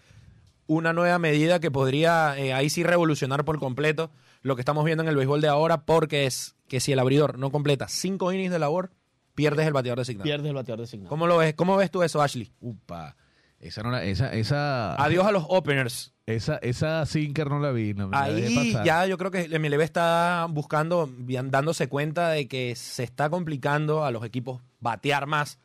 [0.66, 4.10] una nueva medida que podría eh, ahí sí revolucionar por completo
[4.42, 7.38] lo que estamos viendo en el béisbol de ahora, porque es que si el abridor
[7.38, 8.90] no completa cinco innings de labor,
[9.34, 10.24] pierdes el bateador designado.
[10.24, 11.08] Pierde el bateador designado.
[11.10, 11.54] ¿Cómo lo ves?
[11.54, 12.52] ¿Cómo ves tú eso, Ashley?
[12.60, 13.16] Upa.
[13.60, 16.12] Esa, no la- esa, esa, Adiós a los openers.
[16.26, 17.94] esa, esa sinker no la vi.
[17.94, 22.74] No, me Ahí ya yo creo que el MLB está buscando, dándose cuenta de que
[22.74, 25.60] se está complicando a los equipos batear más,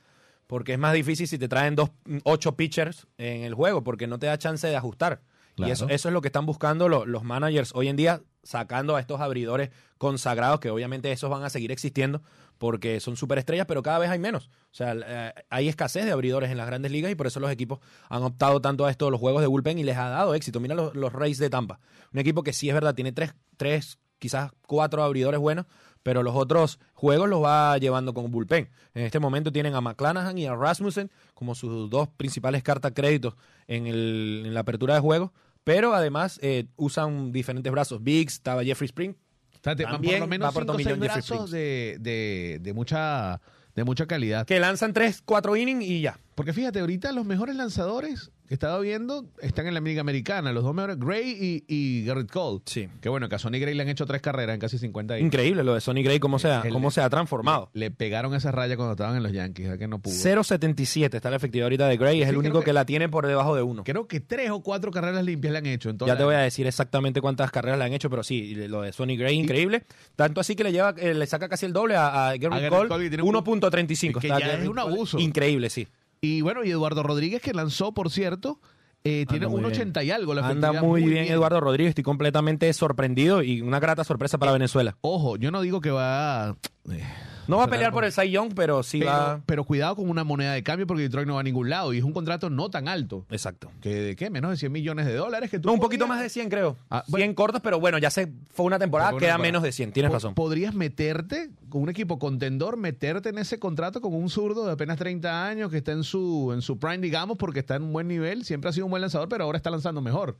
[0.48, 1.92] porque es más difícil si te traen dos,
[2.24, 5.22] ocho pitchers en el juego, porque no te da chance de ajustar.
[5.56, 5.70] Claro.
[5.70, 8.96] Y eso, eso es lo que están buscando lo- los managers hoy en día, sacando
[8.96, 12.22] a estos abridores consagrados, que obviamente esos van a seguir existiendo,
[12.60, 14.48] porque son superestrellas, pero cada vez hay menos.
[14.72, 17.52] O sea, eh, hay escasez de abridores en las grandes ligas y por eso los
[17.52, 20.60] equipos han optado tanto a esto, los juegos de bullpen, y les ha dado éxito.
[20.60, 21.80] Mira los, los Rays de Tampa.
[22.14, 25.66] Un equipo que sí es verdad, tiene tres, tres, quizás cuatro abridores buenos,
[26.08, 28.70] pero los otros juegos los va llevando con bullpen.
[28.94, 33.34] En este momento tienen a McClanahan y a Rasmussen como sus dos principales cartas créditos
[33.68, 35.34] en, el- en la apertura de juego,
[35.66, 38.02] pero además eh, usan diferentes brazos.
[38.02, 39.16] Biggs, estaba Jeffrey Spring,
[39.62, 43.42] te- por También lo menos va por cinco brazos de, de, de mucha,
[43.76, 44.46] de mucha calidad.
[44.48, 46.18] que lanzan tres, cuatro innings y ya.
[46.36, 50.52] Porque fíjate, ahorita los mejores lanzadores que estaba viendo están en la Liga Americana.
[50.54, 52.62] Los dos mejores, Gray y, y Garrett Cole.
[52.66, 52.88] Sí.
[53.02, 55.34] Que bueno, que a Sonny Gray le han hecho tres carreras en casi 50 innings.
[55.34, 57.70] Increíble lo de Sonny Gray, cómo se ha, El- cómo se ha transformado.
[57.74, 60.14] Le pegaron esa raya cuando estaban en los Yankees, ya que no pudo.
[60.14, 63.10] 0.77 está la efectividad ahorita de Gray, es Sí, el único que- que, la tiene
[63.10, 63.84] por debajo de uno.
[63.84, 65.92] Creo que tres o cuatro carreras limpias le han hecho.
[66.06, 68.94] Ya te voy a decir exactamente cuántas carreras le han hecho, pero sí, lo de
[68.94, 69.84] Sonny Gray, increíble.
[70.16, 72.70] Tanto así que le lleva, eh, le saca casi el doble a, a Garrett Garrett
[72.70, 74.20] Cole, Cole, que tiene un- 1.35.
[74.20, 75.20] que está ya es un abuso.
[75.20, 75.88] Increíble, sí.
[76.22, 78.60] Y bueno, y Eduardo Rodríguez, que lanzó, por cierto,
[79.04, 79.66] eh, tiene un bien.
[79.66, 80.34] 80 y algo.
[80.34, 84.98] La Anda muy bien, Eduardo Rodríguez, estoy completamente sorprendido y una grata sorpresa para Venezuela.
[85.02, 86.58] Ojo, yo no digo que va.
[86.92, 87.04] eh,
[87.48, 89.42] No va a pelear por el Cy Young, pero sí pero, va...
[89.46, 91.98] pero cuidado con una moneda de cambio porque Detroit no va a ningún lado y
[92.00, 93.26] es un contrato no tan alto.
[93.30, 93.72] Exacto.
[93.82, 94.30] que ¿De qué?
[94.30, 95.50] Menos de 100 millones de dólares.
[95.50, 96.78] que tú No, un poquito podrías- más de 100 creo.
[96.90, 97.36] Ah, 100 bueno.
[97.36, 99.48] cortos, pero bueno, ya se fue una temporada, Fue una queda temporada.
[99.48, 100.34] menos de 100, tienes razón.
[100.36, 104.98] Podrías meterte con un equipo contendor, meterte en ese contrato con un zurdo de apenas
[104.98, 108.08] 30 años que está en su, en su prime, digamos, porque está en un buen
[108.08, 108.44] nivel.
[108.46, 110.38] Siempre ha sido un buen lanzador, pero ahora está lanzando mejor.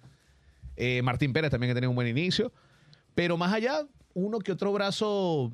[0.76, 2.52] Eh, Martín Pérez también que tenía un buen inicio.
[3.16, 3.82] Pero más allá,
[4.14, 5.52] uno que otro brazo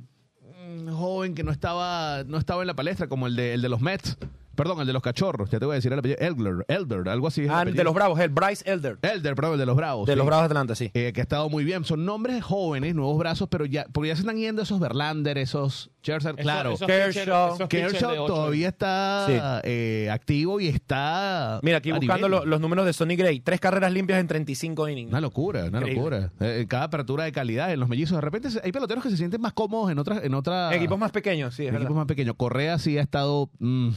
[0.92, 3.82] joven que no estaba, no estaba en la palestra, como el de, el de los
[3.82, 4.18] Mets.
[4.56, 5.50] Perdón, el de los cachorros.
[5.50, 6.20] Ya te voy a decir el apellido.
[6.22, 7.42] Elder, Elder, algo así.
[7.42, 7.78] el Ah, apellido.
[7.80, 8.98] de los Bravos, el Bryce Elder.
[9.02, 10.06] Elder, perdón, el de los Bravos.
[10.08, 10.18] De sí.
[10.18, 10.92] los Bravos de Atlanta, sí.
[10.94, 11.84] Eh, que ha estado muy bien.
[11.86, 15.90] Son nombres jóvenes, nuevos brazos, pero ya, porque ya se están yendo esos Verlander, esos
[16.04, 16.74] Scherzer, claro.
[16.74, 17.56] Esos Kershaw.
[17.56, 21.60] esos Kershaw todavía está eh, activo y está.
[21.64, 23.40] Mira, aquí buscando los números de Sonny Gray.
[23.40, 25.10] Tres carreras limpias en 35 innings.
[25.10, 25.96] Una locura, una Increíble.
[25.96, 26.32] locura.
[26.42, 28.18] Eh, cada apertura de calidad en los mellizos.
[28.18, 30.24] De repente hay peloteros que se sienten más cómodos en otras.
[30.24, 31.96] En otra, Equipos más pequeños, sí, es equipos verdad.
[31.96, 32.36] más pequeños.
[32.38, 33.50] Correa sí ha estado.
[33.60, 33.90] mm,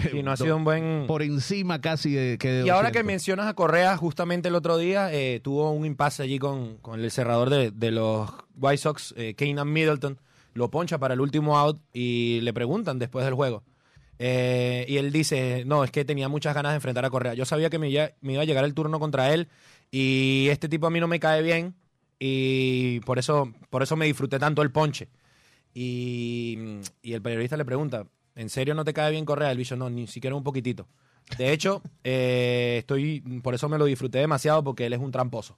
[0.10, 1.04] Sí, no ha sido un buen...
[1.06, 3.06] Por encima casi de, que de Y ahora que 200.
[3.06, 7.10] mencionas a Correa, justamente el otro día eh, tuvo un impasse allí con, con el
[7.10, 10.18] cerrador de, de los White Sox, eh, Keenan Middleton.
[10.54, 13.62] Lo poncha para el último out y le preguntan después del juego.
[14.18, 17.34] Eh, y él dice, no, es que tenía muchas ganas de enfrentar a Correa.
[17.34, 19.48] Yo sabía que me, iba- me iba a llegar el turno contra él
[19.90, 21.74] y este tipo a mí no me cae bien
[22.18, 25.08] y por eso, por eso me disfruté tanto el ponche.
[25.72, 26.58] Y,
[27.02, 28.04] y el periodista le pregunta,
[28.40, 29.50] ¿en serio no te cae bien Correa?
[29.50, 30.86] El bicho, no, ni siquiera un poquitito.
[31.36, 35.56] De hecho, eh, estoy, por eso me lo disfruté demasiado porque él es un tramposo.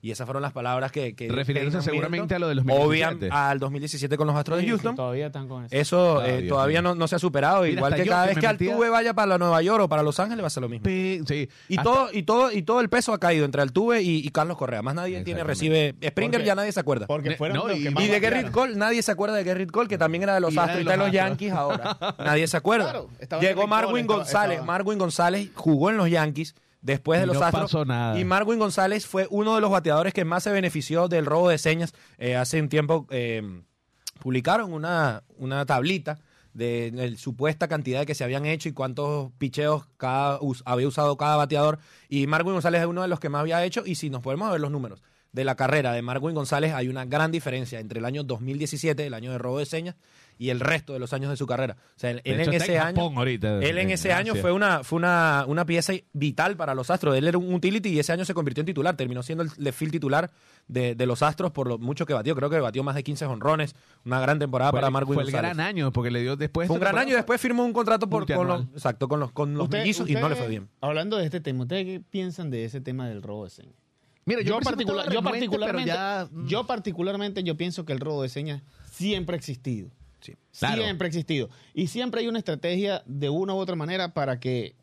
[0.00, 1.16] Y esas fueron las palabras que...
[1.16, 3.30] que Refiriéndose seguramente a lo del Obvian 2017.
[3.34, 4.94] al 2017 con los Astros Sí, de sí, Houston.
[4.94, 5.74] todavía están con eso.
[5.74, 7.62] Eso eh, todavía no, no se ha superado.
[7.62, 9.60] Mira, Igual que yo cada que vez me que metía- Altuve vaya para la Nueva
[9.60, 10.84] York o para Los Ángeles va a ser lo mismo.
[10.86, 11.48] Sí.
[11.68, 14.28] Y Hasta- todo, y todo, y todo el peso ha caído entre Altuve y, y
[14.30, 14.82] Carlos Correa.
[14.82, 15.96] Más nadie tiene, recibe.
[16.00, 17.06] Springer Porque- ya nadie se acuerda.
[17.08, 18.20] Porque fueron no, los y- que más Y de.
[18.20, 20.60] Gerrit Cole, nadie se acuerda de Gerrit Cole, que también era de los Y de
[20.60, 21.14] Astros y está en los los.
[21.14, 21.98] Yankees ahora.
[22.18, 22.84] nadie se acuerda.
[22.92, 24.62] Claro, Llegó Marwin González.
[24.62, 27.62] Marwin González jugó en los Yankees después de Y los no Astros.
[27.64, 28.18] pasó nada.
[28.18, 31.58] Y Marwin González fue uno de los bateadores que más se benefició del robo de
[31.58, 31.92] señas.
[32.18, 33.42] Eh, hace un tiempo eh,
[34.20, 36.18] publicaron una, una tablita
[36.54, 41.16] de la supuesta cantidad que se habían hecho y cuántos picheos cada, us- había usado
[41.16, 41.78] cada bateador.
[42.08, 43.82] Y Marwin González es uno de los que más había hecho.
[43.86, 47.04] Y si nos podemos ver los números de la carrera de Marwin González, hay una
[47.04, 49.94] gran diferencia entre el año 2017, el año de robo de señas,
[50.38, 51.76] y el resto de los años de su carrera.
[51.96, 52.94] O sea, él, De él hecho, en ese año.
[53.00, 56.74] Japón ahorita, Él en en ese año fue una, fue una, una pieza vital para
[56.74, 57.16] los Astros.
[57.16, 58.96] Él era un utility y ese año se convirtió en titular.
[58.96, 60.30] Terminó siendo el left field titular
[60.68, 62.34] de, de los Astros por lo mucho que batió.
[62.36, 63.74] Creo que batió más de 15 honrones.
[64.04, 65.56] Una gran temporada fue, para Marwin fue el González.
[65.56, 66.68] gran año porque le dio después.
[66.68, 69.32] Fue un gran año y después firmó un contrato por, con los, exacto, con los,
[69.32, 70.68] con los Usted- y no le fue bien.
[70.80, 73.74] Hablando de este tema, ¿ustedes qué piensan de ese tema del robo de señas?
[74.24, 78.28] Mira, Yo, particular- yo particularmente, ya, mm, yo particularmente yo pienso que el robo de
[78.28, 79.88] señas siempre ha existido.
[80.20, 80.34] Sí.
[80.58, 80.82] Claro.
[80.82, 81.48] Siempre ha existido.
[81.74, 84.74] Y siempre hay una estrategia de una u otra manera para que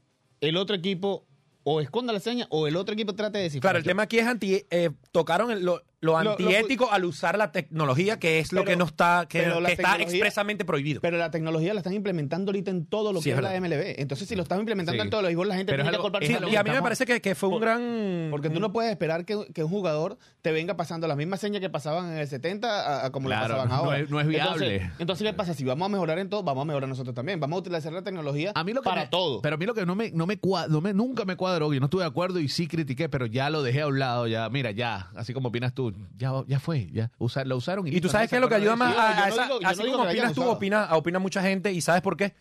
[0.42, 1.26] el otro equipo
[1.64, 3.72] o esconda la seña o el otro equipo trate de descifrar.
[3.72, 7.04] Claro, el tema aquí es anti, eh, tocaron el- lo, lo Lo- lo- antiético al
[7.06, 11.02] usar la tecnología, que es lo que no está, que, que está expresamente prohibido.
[11.02, 13.60] Pero la tecnología la están implementando ahorita en todo lo Sí, que es es la.
[13.60, 13.96] MLB.
[14.00, 15.06] Entonces, si lo están implementando Sí.
[15.06, 16.64] en todo lo béisbol, la gente Pero tiene es que algo- es Y, y a
[16.64, 18.28] mí me parece que, que fue un Por- gran...
[18.32, 21.60] Porque tú no puedes esperar que, que un jugador te venga pasando las mismas señas
[21.62, 24.00] que pasaban en el 70 a, a como Claro, la pasaban no ahora.
[24.00, 24.76] es- no es viable.
[24.76, 25.54] Entonces, entonces, ¿qué pasa?
[25.54, 27.40] Si vamos a mejorar en todo, vamos a mejorar nosotros también.
[27.40, 29.42] Vamos a utilizar la tecnología A mí lo que para me- todo.
[29.42, 31.74] Pero a mí lo que no me, no me, cua- no me- nunca me cuadró,
[31.74, 34.28] yo no estuve de acuerdo y sí critiqué, pero ya lo dejé a un lado,
[34.28, 37.88] ya, mira, ya, así como opinas tú, ya, ya fue, ya, Usa- lo usaron.
[37.88, 40.04] Y tú listo, sabes que se lo que ayuda más a, no esa- así como
[40.04, 42.34] la opinas tú, opina, opina mucha gente y ¿sabes por qué?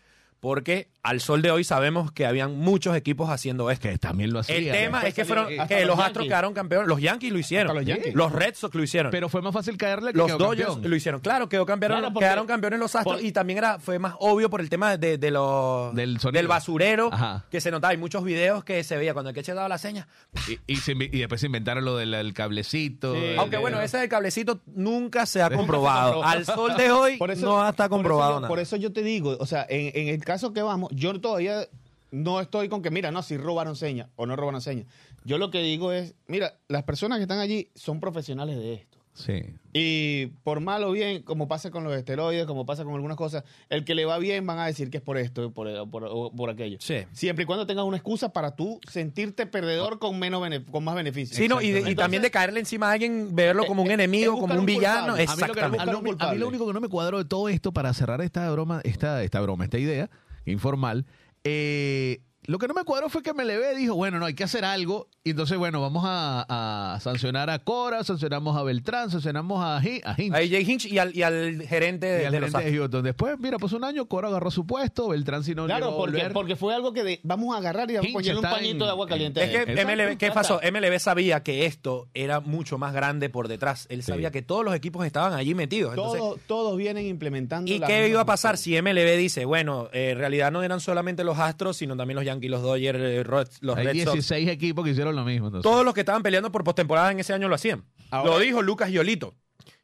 [0.45, 3.89] Porque al sol de hoy sabemos que habían muchos equipos haciendo esto.
[3.89, 4.57] Que también lo hacía.
[4.57, 6.27] El tema después es que fueron que los los Astros Yankees.
[6.29, 6.87] quedaron campeones.
[6.87, 7.75] Los Yankees lo hicieron.
[7.75, 8.13] Los Yankees.
[8.13, 9.11] Los Red Sox lo hicieron.
[9.11, 10.89] Pero fue más fácil caerle que los Dodgers campeón.
[10.91, 11.21] lo hicieron.
[11.21, 14.13] Claro, quedó campeón, Claro, porque- quedaron campeones los Astros por- y también era fue más
[14.19, 17.45] obvio por el tema de, de los Del basurero Ajá.
[17.49, 17.91] que se notaba.
[17.91, 20.07] Hay muchos videos que se veía cuando el que daba la seña.
[20.47, 23.15] Y, y se invi- y después se inventaron lo del el cablecito.
[23.15, 23.23] Sí.
[23.23, 26.23] el- Aunque bueno, ese del cablecito nunca se ha comprobado.
[26.23, 28.47] Al sol de hoy Por eso- no está por eso comprobado yo- nada.
[28.47, 31.67] Por eso yo te digo, o sea, en, en el caso que vamos, yo todavía
[32.11, 34.87] no estoy con que, mira, no, si robaron señas o no robaron señas.
[35.23, 38.94] Yo lo que digo es, mira, las personas que están allí son profesionales de esto.
[39.15, 39.43] Sí.
[39.73, 43.43] Y por mal o bien, como pasa con los esteroides, como pasa con algunas cosas,
[43.69, 46.31] el que le va bien van a decir que es por esto, por, por, o
[46.31, 46.77] por aquello.
[46.81, 46.97] Sí.
[47.13, 50.95] Siempre y cuando tengas una excusa para tú sentirte perdedor con menos bene- con más
[50.95, 51.37] beneficios.
[51.37, 53.87] Sí, no, y, de- y Entonces, también de caerle encima a alguien, verlo como un
[53.87, 55.15] es- enemigo, es como un un villano.
[55.15, 55.23] culpable.
[55.31, 56.23] A mí, lo que no me- Exactamente.
[56.25, 58.81] a mí- lo único que no me cuadró de todo esto para cerrar esta broma,
[58.83, 60.09] esta, esta broma, esta idea
[60.45, 61.05] informal,
[61.43, 64.65] eh, lo que no me cuadró fue que MLB dijo, bueno, no, hay que hacer
[64.65, 65.07] algo.
[65.23, 70.01] Y entonces, bueno, vamos a, a sancionar a Cora, sancionamos a Beltrán, sancionamos a, Hi-
[70.05, 70.33] a Hinch.
[70.33, 72.77] A AJ Hinch y al, y al gerente de, y al de los gerente de.
[72.77, 73.03] Houston.
[73.03, 76.55] Después, mira, pues un año, Cora agarró su puesto, Beltrán si no Claro, porque, porque
[76.55, 78.85] fue algo que de- vamos a agarrar y vamos a ponerle un pañito en- de
[78.89, 79.43] agua caliente.
[79.43, 79.91] Es que Exacto.
[79.91, 80.59] MLB, ¿qué pasó?
[80.61, 83.87] MLB sabía que esto era mucho más grande por detrás.
[83.89, 84.11] Él Sí.
[84.11, 85.91] sabía que todos los equipos estaban allí metidos.
[85.91, 87.71] Entonces, Todos, todos vienen implementando.
[87.71, 90.79] ¿Y la qué iba a pasar si MLB dice, bueno, eh, en realidad no eran
[90.79, 93.23] solamente los Astros, sino también los Yankees, los Dodgers, eh,
[93.61, 94.13] los Hay Red Sox?
[94.13, 95.47] 16 equipos que hicieron lo mismo.
[95.47, 95.69] entonces.
[95.69, 97.83] Todos los que estaban peleando por postemporada en ese año lo hacían.
[98.11, 99.35] Ahora- lo dijo Lucas Yolito.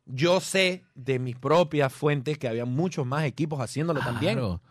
[0.06, 4.34] Yo sé de mis propias fuentes que había muchos más equipos haciéndolo también.
[4.34, 4.62] Claro.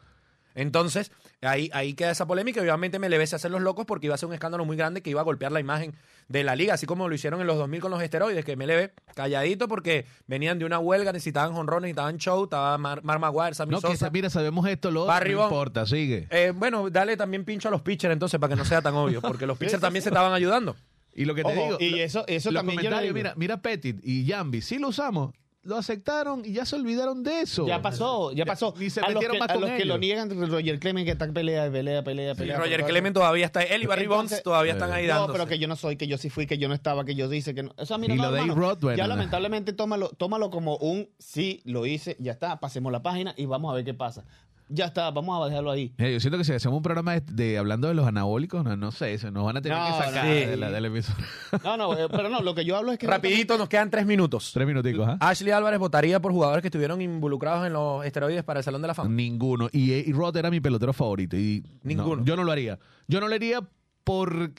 [0.55, 1.13] Entonces,
[1.43, 4.19] ahí, ahí queda esa polémica y obviamente MLB se hacer los locos porque iba a
[4.19, 5.95] ser un escándalo muy grande que iba a golpear la imagen
[6.29, 8.91] de la liga, así como lo hicieron en los 2000 con los esteroides, que MLB
[9.15, 13.73] calladito porque venían de una huelga, necesitaban honrones, necesitaban show, estaba Mar, Mar Maguire, Sammy
[13.73, 14.11] No, Sosa.
[14.11, 16.29] mira, sabemos esto, lo otro, Barry no importa, sigue.
[16.31, 19.21] Eh, bueno, dale también pincho a los pitchers entonces para que no sea tan obvio,
[19.21, 20.77] porque los pitchers también se estaban ayudando.
[21.13, 23.13] Y lo que te Ojo, digo, y eso, eso los también yo digo.
[23.15, 27.43] mira, mira Petit y Jambi, sí lo usamos, lo aceptaron y ya se olvidaron de
[27.43, 27.67] eso.
[27.67, 28.75] Ya pasó, ya pasó.
[28.79, 31.13] Ni se a los que, más a con los que lo niegan, Roger Clemens que
[31.13, 32.59] está pelea, pelea, pelea, pelea.
[32.59, 35.33] Roger Clement todavía está, él y Barry Entonces- Bonds todavía están ahí No, dándose.
[35.35, 37.29] pero que yo no soy, que yo sí fui, que yo no estaba, que yo
[37.29, 37.73] dice que no.
[37.77, 39.09] O sea, mira, Y no, lo de hermano, A-Rod, bueno, ya no.
[39.17, 43.71] lamentablemente tómalo, tómalo como un sí, lo hice, ya está, pasemos la página y vamos
[43.71, 44.25] a ver qué pasa.
[44.73, 45.93] Ya está, vamos a dejarlo ahí.
[45.99, 48.77] Mira, yo siento que si hacemos un programa de, de- hablando de los anabólicos, no,
[48.77, 50.31] no sé, eso nos van a tener No, que sacar no.
[50.31, 51.25] de la, del episodio.
[51.65, 53.07] No, no, eh, pero no, lo que yo hablo es que.
[53.09, 54.53] Rapidito, nos quedan tres minutos.
[54.55, 55.17] Tres minuticos, ¿ah?
[55.21, 58.89] Ashley Álvarez votaría por jugadores que estuvieron involucrados en los esteroides para el Salón de
[58.89, 59.11] la Fama.
[59.11, 59.69] Ninguno.
[59.73, 61.37] Y, y Rod era mi pelotero favorito.
[61.37, 62.17] Y Ninguno.
[62.17, 62.79] no, yo no lo haría.
[63.09, 63.61] Yo no lo haría
[64.05, 64.53] por.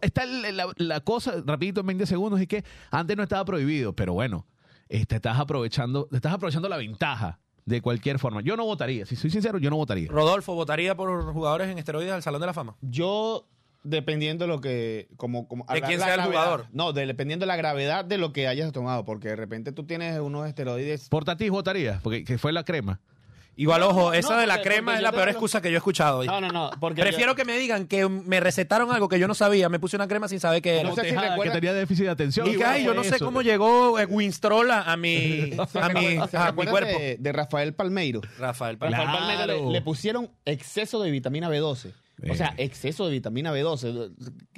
[0.00, 4.14] está la, la cosa, rapidito en 20 segundos, es que antes no estaba prohibido, pero
[4.14, 4.46] bueno,
[4.88, 8.40] este, estás aprovechando, estás aprovechando la ventaja de cualquier forma.
[8.42, 10.08] Yo no votaría, si soy sincero, yo no votaría.
[10.10, 12.76] Rodolfo, ¿votaría por jugadores en esteroides al Salón de la Fama?
[12.82, 13.46] Yo,
[13.84, 15.08] dependiendo de lo que.
[15.16, 16.42] Como, como, De la- quién la sea el gravedad.
[16.44, 16.66] jugador.
[16.72, 19.84] No, de- dependiendo de la gravedad de lo que hayas tomado, porque de repente tú
[19.84, 21.08] tienes unos esteroides.
[21.08, 23.00] Por Tatis votaría, porque que fue la crema.
[23.54, 25.74] Igual, ojo, no, esa de la porque- crema porque es la peor excusa que yo
[25.74, 26.24] he escuchado.
[26.24, 26.70] No, no, no.
[26.80, 29.78] Porque Prefiero yo- que me digan que me recetaron algo que yo no sabía, me
[29.78, 30.88] puse una crema sin saber qué era.
[30.88, 32.46] No sé si que tenía déficit de atención.
[32.48, 33.24] Y que, ay, yo no sé Eso.
[33.26, 36.98] cómo llegó eh, Winstrol a, mi, ¿Se a mi, a cuerpo.
[36.98, 38.22] De, de Rafael Palmeiro.
[38.38, 39.18] Rafael, Rafael Claro.
[39.18, 41.92] Palmeiro le, le pusieron exceso de vitamina B12.
[42.30, 42.64] O sea, Eh.
[42.64, 44.12] exceso de vitamina B12.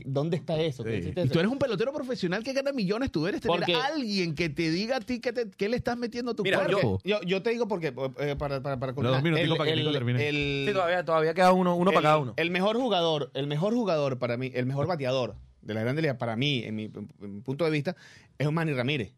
[0.05, 0.84] ¿Dónde está eso?
[0.84, 1.09] ¿Qué Sí.
[1.16, 4.34] Y tú eres un pelotero profesional que gana millones, tú eres tener Porque- a alguien
[4.34, 7.00] que te diga a ti que, te- que le estás metiendo a tu Mira, cuerpo.
[7.05, 10.28] Yo, yo te digo porque, eh, para, para, para dos minuticos para que Nico termine.
[10.28, 12.34] el- Sí, todavía, todavía queda uno, uno el- para cada uno.
[12.36, 16.18] El mejor jugador, el mejor jugador para mí, el mejor bateador de la Grande Liga
[16.18, 17.96] para mí, en mi, en mi punto de vista,
[18.36, 19.14] es un Manny Ramírez.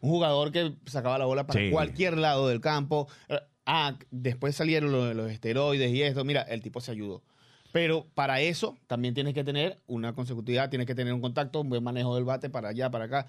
[0.00, 1.70] Un jugador que sacaba la bola para Sí.
[1.70, 3.06] cualquier lado del campo.
[3.66, 6.24] Ah, después salieron los, los esteroides y esto.
[6.24, 7.22] Mira, el tipo se ayudó.
[7.72, 11.70] Pero para eso también tienes que tener una consecutividad, tienes que tener un contacto, un
[11.70, 13.26] buen manejo del bate para allá, para acá.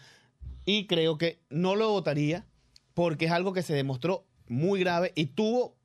[0.65, 2.45] Y creo que no lo votaría
[2.93, 5.75] porque es algo que se demostró muy grave y tuvo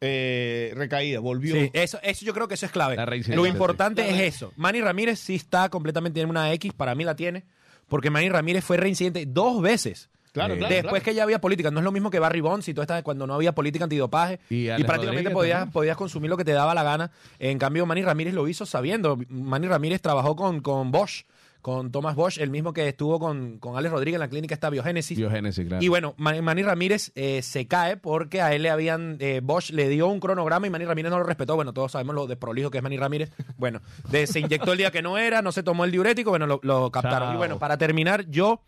[0.00, 1.54] eh, recaída, volvió.
[1.54, 2.96] Sí, eso, eso yo creo que eso es clave.
[2.96, 4.14] La Lo importante sí.
[4.14, 4.52] es eso.
[4.56, 7.44] Manny Ramírez sí está completamente en una X, para mí la tiene,
[7.88, 10.10] porque Manny Ramírez fue reincidente dos veces.
[10.38, 10.74] Claro, Eh, claro.
[10.74, 11.04] Después claro.
[11.04, 13.26] que ya había política, no es lo mismo que Barry Bonds y todo esta cuando
[13.26, 15.72] no había política antidopaje Y prácticamente podías, también.
[15.72, 17.10] podías consumir lo que te daba la gana.
[17.38, 19.18] En cambio, Manny Ramírez lo hizo sabiendo.
[19.28, 21.24] Manny Ramírez trabajó con, con Bosch,
[21.60, 24.70] con Thomas Bosch, el mismo que estuvo con, con Alex Rodríguez en la clínica esta
[24.70, 25.18] Biogénesis.
[25.18, 25.82] Biogénesis, claro.
[25.84, 29.16] Y bueno, Man- Manny Ramírez eh, se cae porque a él le habían.
[29.18, 31.56] eh, Bosch le dio un cronograma y Manny Ramírez no lo respetó.
[31.56, 33.30] Bueno, todos sabemos lo desprolijo que es Manny Ramírez.
[33.58, 36.46] Bueno, de- se inyectó el día que no era, no se tomó el diurético, bueno,
[36.46, 37.28] lo, lo captaron.
[37.30, 37.34] Chao.
[37.34, 38.62] Y bueno, para terminar, yo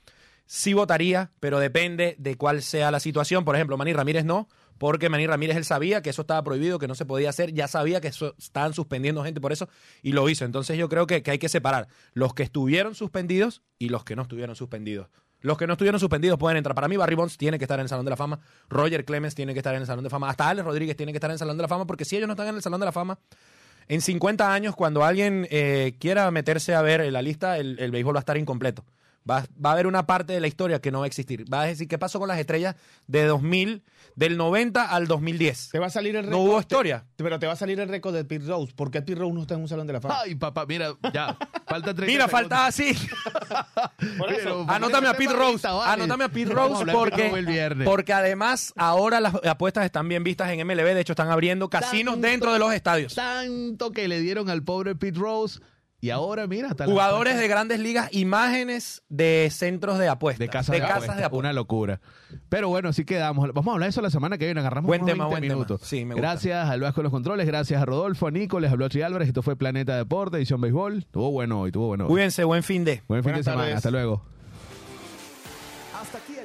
[0.50, 3.44] sí votaría, pero depende de cuál sea la situación.
[3.44, 4.48] Por ejemplo, Manny Ramírez no.
[4.78, 7.68] Porque Manny Ramírez él sabía que eso estaba prohibido, que no se podía hacer, ya
[7.68, 9.68] sabía que eso, estaban suspendiendo gente por eso
[10.02, 10.46] y lo hizo.
[10.46, 14.16] Entonces yo creo que, que hay que separar los que estuvieron suspendidos y los que
[14.16, 15.08] no estuvieron suspendidos.
[15.40, 16.74] Los que no estuvieron suspendidos pueden entrar.
[16.74, 18.40] Para mí, Barry Bonds tiene que estar en el Salón de la Fama.
[18.70, 20.30] Roger Clemens tiene que estar en el Salón de la Fama.
[20.30, 21.86] Hasta Alex Rodríguez tiene que estar en el Salón de la Fama.
[21.86, 23.18] Porque si ellos no están en el Salón de la Fama,
[23.86, 28.16] en 50 años, cuando alguien eh, quiera meterse a ver la lista, el, el béisbol
[28.16, 28.84] va a estar incompleto.
[29.28, 31.44] Va, va a haber una parte de la historia que no va a existir.
[31.52, 32.74] Va a decir, ¿qué pasó con las estrellas
[33.06, 33.82] de 2000,
[34.16, 35.68] del 90 al 2010?
[35.72, 36.48] Te va a salir el No récord.
[36.48, 37.04] hubo historia.
[37.16, 38.72] te- pero te va a salir el récord de Pete Rose.
[38.74, 40.20] ¿Por qué Pete Rose no está en un salón de la fama?
[40.24, 41.36] Ay, papá, mira, ya.
[41.66, 42.92] Falta 30 Mira, falta así.
[44.18, 44.64] Por eso.
[44.64, 45.66] Pero- Anótame a Pete Rose.
[45.68, 50.94] Anótame a Pete Rose porque, porque además ahora las apuestas están bien vistas en MLB.
[50.94, 53.14] De hecho, están abriendo casinos Tanto- dentro de los estadios.
[53.14, 55.60] Tanto que le dieron al pobre Pete Rose.
[56.02, 60.38] Y ahora, mira, hasta Jugadores de grandes ligas, imágenes de centros de apuestas.
[60.38, 61.32] de casas de, casas de apuestas.
[61.32, 62.00] Una locura.
[62.48, 63.52] Pero bueno, así quedamos.
[63.52, 64.60] Vamos a hablar de eso la semana que viene.
[64.60, 65.54] Agarramos Buen unos tema, 20 buen tema.
[65.54, 65.80] minutos.
[65.84, 66.28] Sí, me gusta.
[66.28, 69.28] Gracias al Vasco de los Controles, gracias a Rodolfo, a Nico, les habló Tri Álvarez.
[69.28, 71.04] Esto fue Planeta Deporte, edición béisbol.
[71.10, 72.10] Tuvo bueno hoy, tuvo bueno hoy.
[72.10, 73.02] Cuídense, buen fin de.
[73.06, 73.62] Buen fin de semana.
[73.64, 73.76] tardes.
[73.76, 74.24] Hasta luego